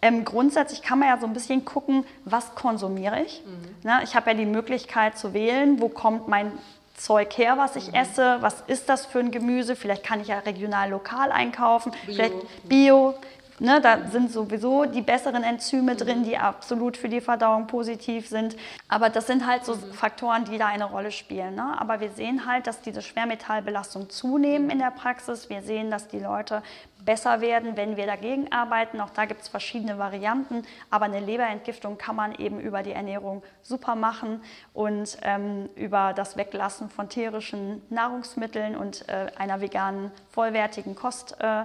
ähm, 0.00 0.24
grundsätzlich 0.24 0.82
kann 0.82 1.00
man 1.00 1.08
ja 1.08 1.18
so 1.18 1.26
ein 1.26 1.32
bisschen 1.32 1.64
gucken, 1.64 2.04
was 2.24 2.54
konsumiere 2.54 3.22
ich. 3.22 3.42
Mhm. 3.44 3.74
Na, 3.82 4.02
ich 4.02 4.14
habe 4.14 4.30
ja 4.30 4.36
die 4.36 4.46
Möglichkeit 4.46 5.18
zu 5.18 5.34
wählen, 5.34 5.80
wo 5.80 5.88
kommt 5.88 6.28
mein 6.28 6.52
Zeug 6.96 7.36
her, 7.38 7.58
was 7.58 7.76
ich 7.76 7.88
mhm. 7.88 7.94
esse, 7.94 8.38
was 8.40 8.62
ist 8.66 8.88
das 8.88 9.06
für 9.06 9.20
ein 9.20 9.30
Gemüse, 9.30 9.76
vielleicht 9.76 10.04
kann 10.04 10.20
ich 10.20 10.28
ja 10.28 10.40
regional 10.40 10.90
lokal 10.90 11.32
einkaufen, 11.32 11.92
Bio. 12.06 12.14
vielleicht 12.14 12.68
Bio, 12.68 13.14
Ne, 13.60 13.80
da 13.80 14.06
sind 14.08 14.30
sowieso 14.30 14.84
die 14.84 15.02
besseren 15.02 15.42
Enzyme 15.42 15.96
drin, 15.96 16.22
die 16.22 16.38
absolut 16.38 16.96
für 16.96 17.08
die 17.08 17.20
Verdauung 17.20 17.66
positiv 17.66 18.28
sind. 18.28 18.56
Aber 18.88 19.10
das 19.10 19.26
sind 19.26 19.46
halt 19.46 19.64
so 19.64 19.74
Faktoren, 19.74 20.44
die 20.44 20.58
da 20.58 20.66
eine 20.66 20.84
Rolle 20.84 21.10
spielen. 21.10 21.56
Ne? 21.56 21.74
Aber 21.80 21.98
wir 21.98 22.10
sehen 22.10 22.46
halt, 22.46 22.68
dass 22.68 22.80
diese 22.82 23.02
Schwermetallbelastung 23.02 24.10
zunehmen 24.10 24.70
in 24.70 24.78
der 24.78 24.92
Praxis. 24.92 25.50
Wir 25.50 25.62
sehen, 25.62 25.90
dass 25.90 26.06
die 26.06 26.20
Leute 26.20 26.62
besser 27.04 27.40
werden, 27.40 27.76
wenn 27.76 27.96
wir 27.96 28.06
dagegen 28.06 28.52
arbeiten. 28.52 29.00
Auch 29.00 29.10
da 29.10 29.24
gibt 29.24 29.42
es 29.42 29.48
verschiedene 29.48 29.98
Varianten. 29.98 30.62
Aber 30.90 31.06
eine 31.06 31.20
Leberentgiftung 31.20 31.98
kann 31.98 32.14
man 32.14 32.34
eben 32.36 32.60
über 32.60 32.84
die 32.84 32.92
Ernährung 32.92 33.42
super 33.62 33.96
machen 33.96 34.40
und 34.72 35.18
ähm, 35.22 35.68
über 35.74 36.12
das 36.14 36.36
Weglassen 36.36 36.90
von 36.90 37.08
tierischen 37.08 37.82
Nahrungsmitteln 37.90 38.76
und 38.76 39.08
äh, 39.08 39.26
einer 39.36 39.60
veganen, 39.60 40.12
vollwertigen 40.30 40.94
Kost. 40.94 41.36
Äh, 41.40 41.64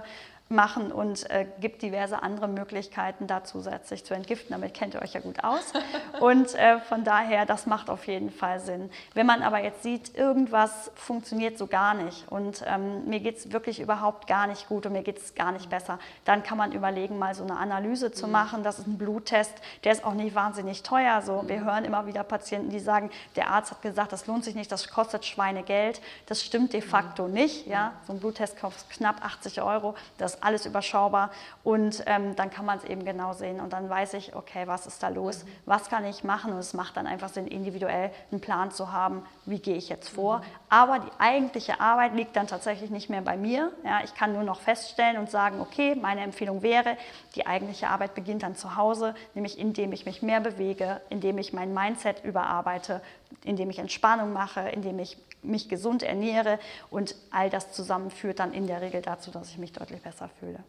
machen 0.54 0.92
und 0.92 1.30
äh, 1.30 1.46
gibt 1.60 1.82
diverse 1.82 2.24
andere 2.24 2.48
Möglichkeiten, 2.48 3.28
da 3.28 3.44
zusätzlich 3.44 4.06
zu 4.06 4.14
entgiften. 4.14 4.52
Damit 4.52 4.74
kennt 4.74 4.94
ihr 4.94 5.02
euch 5.02 5.14
ja 5.14 5.20
gut 5.20 5.44
aus. 5.44 5.74
Und 6.20 6.56
äh, 6.56 6.80
von 6.80 7.04
daher, 7.04 7.46
das 7.46 7.66
macht 7.66 7.90
auf 7.90 8.08
jeden 8.08 8.30
Fall 8.30 8.60
Sinn. 8.60 8.90
Wenn 9.14 9.26
man 9.26 9.42
aber 9.42 9.62
jetzt 9.62 9.84
sieht, 9.84 10.16
irgendwas 10.16 10.92
funktioniert 10.96 11.58
so 11.58 11.68
gar 11.68 11.94
nicht 11.94 12.32
und 12.32 12.64
ähm, 12.68 13.06
mir 13.06 13.20
geht 13.20 13.38
es 13.38 13.52
wirklich 13.52 13.80
überhaupt 13.80 14.28
gar 14.28 14.48
nicht 14.48 14.68
gut 14.68 14.86
und 14.86 14.94
mir 14.94 15.02
geht 15.02 15.18
es 15.18 15.36
gar 15.36 15.52
nicht 15.52 15.70
besser, 15.70 16.00
dann 16.24 16.44
kann 16.44 16.58
man 16.58 16.72
überlegen, 16.72 17.18
mal 17.18 17.34
so 17.34 17.44
eine 17.44 17.58
Analyse 17.58 18.12
zu 18.12 18.28
mhm. 18.28 18.32
machen. 18.32 18.64
Das 18.64 18.80
ist 18.80 18.88
ein 18.88 18.98
Bluttest, 18.98 19.54
der 19.84 19.92
ist 19.92 20.06
auch 20.06 20.14
nicht 20.14 20.36
wahnsinnig 20.36 20.84
teuer. 20.84 21.22
So, 21.22 21.44
wir 21.48 21.62
mhm. 21.62 21.66
hören 21.66 21.86
immer 21.86 22.06
wieder 22.06 22.24
Patienten, 22.24 22.70
die 22.70 22.80
sagen, 22.80 23.10
der 23.36 23.50
Arzt 23.50 23.72
hat 23.72 23.82
gesagt, 23.82 24.12
das 24.12 24.28
lohnt 24.28 24.46
sich 24.46 24.56
nicht, 24.56 24.72
das 24.72 24.90
kostet 24.90 25.26
Schweinegeld. 25.26 26.02
Das 26.28 26.44
stimmt 26.44 26.74
de 26.74 26.82
facto 26.82 27.28
nicht. 27.28 27.68
Ja? 27.68 27.94
So 28.06 28.14
ein 28.14 28.20
Bluttest 28.20 28.60
kostet 28.60 28.90
knapp 28.92 29.24
80 29.26 29.62
Euro. 29.62 29.96
Das 30.18 30.43
alles 30.44 30.66
überschaubar 30.66 31.32
und 31.64 32.04
ähm, 32.06 32.36
dann 32.36 32.50
kann 32.50 32.66
man 32.66 32.78
es 32.78 32.84
eben 32.84 33.06
genau 33.06 33.34
sehen 33.34 33.60
und 33.60 33.74
dann 33.74 33.90
weiß 33.90 34.14
ich, 34.16 34.36
okay, 34.36 34.68
was 34.68 34.86
ist 34.86 35.02
da 35.02 35.10
los, 35.10 35.46
was 35.66 35.90
kann 35.90 36.06
ich 36.06 36.24
machen? 36.24 36.54
Und 36.54 36.60
es 36.60 36.74
macht 36.74 36.98
dann 36.98 37.08
einfach 37.08 37.30
Sinn, 37.30 37.48
individuell 37.48 38.12
einen 38.32 38.42
Plan 38.42 38.72
zu 38.72 38.92
haben, 38.92 39.24
wie 39.46 39.60
gehe 39.60 39.76
ich 39.76 39.90
jetzt 39.90 40.10
vor. 40.10 40.42
Aber 40.70 41.00
die 41.00 41.12
eigentliche 41.20 41.80
Arbeit 41.80 42.16
liegt 42.16 42.36
dann 42.36 42.48
tatsächlich 42.48 42.90
nicht 42.90 43.10
mehr 43.10 43.22
bei 43.22 43.38
mir. 43.38 43.72
Ja, 43.84 44.02
ich 44.04 44.14
kann 44.14 44.34
nur 44.34 44.44
noch 44.44 44.60
feststellen 44.62 45.18
und 45.18 45.30
sagen, 45.30 45.60
okay, 45.62 45.96
meine 45.96 46.22
Empfehlung 46.22 46.62
wäre, 46.62 46.98
die 47.36 47.46
eigentliche 47.46 47.90
Arbeit 47.90 48.16
beginnt 48.16 48.44
dann 48.44 48.56
zu 48.56 48.76
Hause, 48.76 49.16
nämlich 49.34 49.60
indem 49.60 49.92
ich 49.92 50.06
mich 50.06 50.22
mehr 50.22 50.40
bewege, 50.40 51.02
indem 51.10 51.38
ich 51.38 51.54
mein 51.54 51.74
Mindset 51.74 52.24
überarbeite, 52.24 53.02
indem 53.44 53.70
ich 53.70 53.80
Entspannung 53.80 54.34
mache, 54.34 54.62
indem 54.70 55.00
ich 55.00 55.18
mich 55.42 55.70
gesund 55.70 56.04
ernähre 56.04 56.60
und 56.90 57.16
all 57.32 57.50
das 57.50 57.72
zusammen 57.74 58.12
führt 58.12 58.40
dann 58.40 58.54
in 58.54 58.68
der 58.68 58.82
Regel 58.82 59.02
dazu, 59.02 59.32
dass 59.32 59.50
ich 59.50 59.58
mich 59.58 59.74
deutlich 59.74 60.02
besser 60.02 60.30
fühle. 60.40 60.60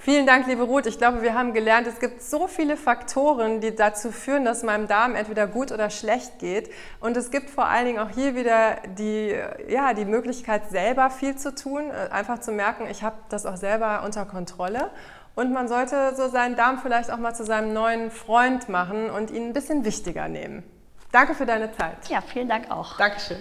Vielen 0.00 0.26
Dank, 0.26 0.46
liebe 0.46 0.62
Ruth. 0.62 0.86
Ich 0.86 0.96
glaube, 0.96 1.22
wir 1.22 1.34
haben 1.34 1.52
gelernt, 1.52 1.88
es 1.88 1.98
gibt 1.98 2.22
so 2.22 2.46
viele 2.46 2.76
Faktoren, 2.76 3.60
die 3.60 3.74
dazu 3.74 4.12
führen, 4.12 4.44
dass 4.44 4.62
meinem 4.62 4.86
Darm 4.86 5.16
entweder 5.16 5.48
gut 5.48 5.72
oder 5.72 5.90
schlecht 5.90 6.38
geht. 6.38 6.70
Und 7.00 7.16
es 7.16 7.32
gibt 7.32 7.50
vor 7.50 7.66
allen 7.66 7.84
Dingen 7.84 7.98
auch 7.98 8.10
hier 8.10 8.36
wieder 8.36 8.76
die, 8.96 9.36
ja, 9.68 9.94
die 9.94 10.04
Möglichkeit, 10.04 10.70
selber 10.70 11.10
viel 11.10 11.36
zu 11.36 11.52
tun, 11.52 11.90
äh, 11.90 12.12
einfach 12.12 12.38
zu 12.38 12.52
merken, 12.52 12.86
ich 12.88 13.02
habe 13.02 13.16
das 13.28 13.44
auch 13.44 13.56
selber 13.56 14.04
unter 14.04 14.24
Kontrolle. 14.24 14.90
Und 15.34 15.52
man 15.52 15.66
sollte 15.68 16.14
so 16.16 16.28
seinen 16.28 16.54
Darm 16.54 16.78
vielleicht 16.78 17.10
auch 17.10 17.18
mal 17.18 17.34
zu 17.34 17.44
seinem 17.44 17.72
neuen 17.72 18.10
Freund 18.12 18.68
machen 18.68 19.10
und 19.10 19.30
ihn 19.32 19.48
ein 19.48 19.52
bisschen 19.52 19.84
wichtiger 19.84 20.28
nehmen. 20.28 20.62
Danke 21.10 21.34
für 21.34 21.46
deine 21.46 21.72
Zeit. 21.72 22.08
Ja, 22.08 22.20
vielen 22.20 22.48
Dank 22.48 22.70
auch. 22.70 22.98
Dankeschön. 22.98 23.38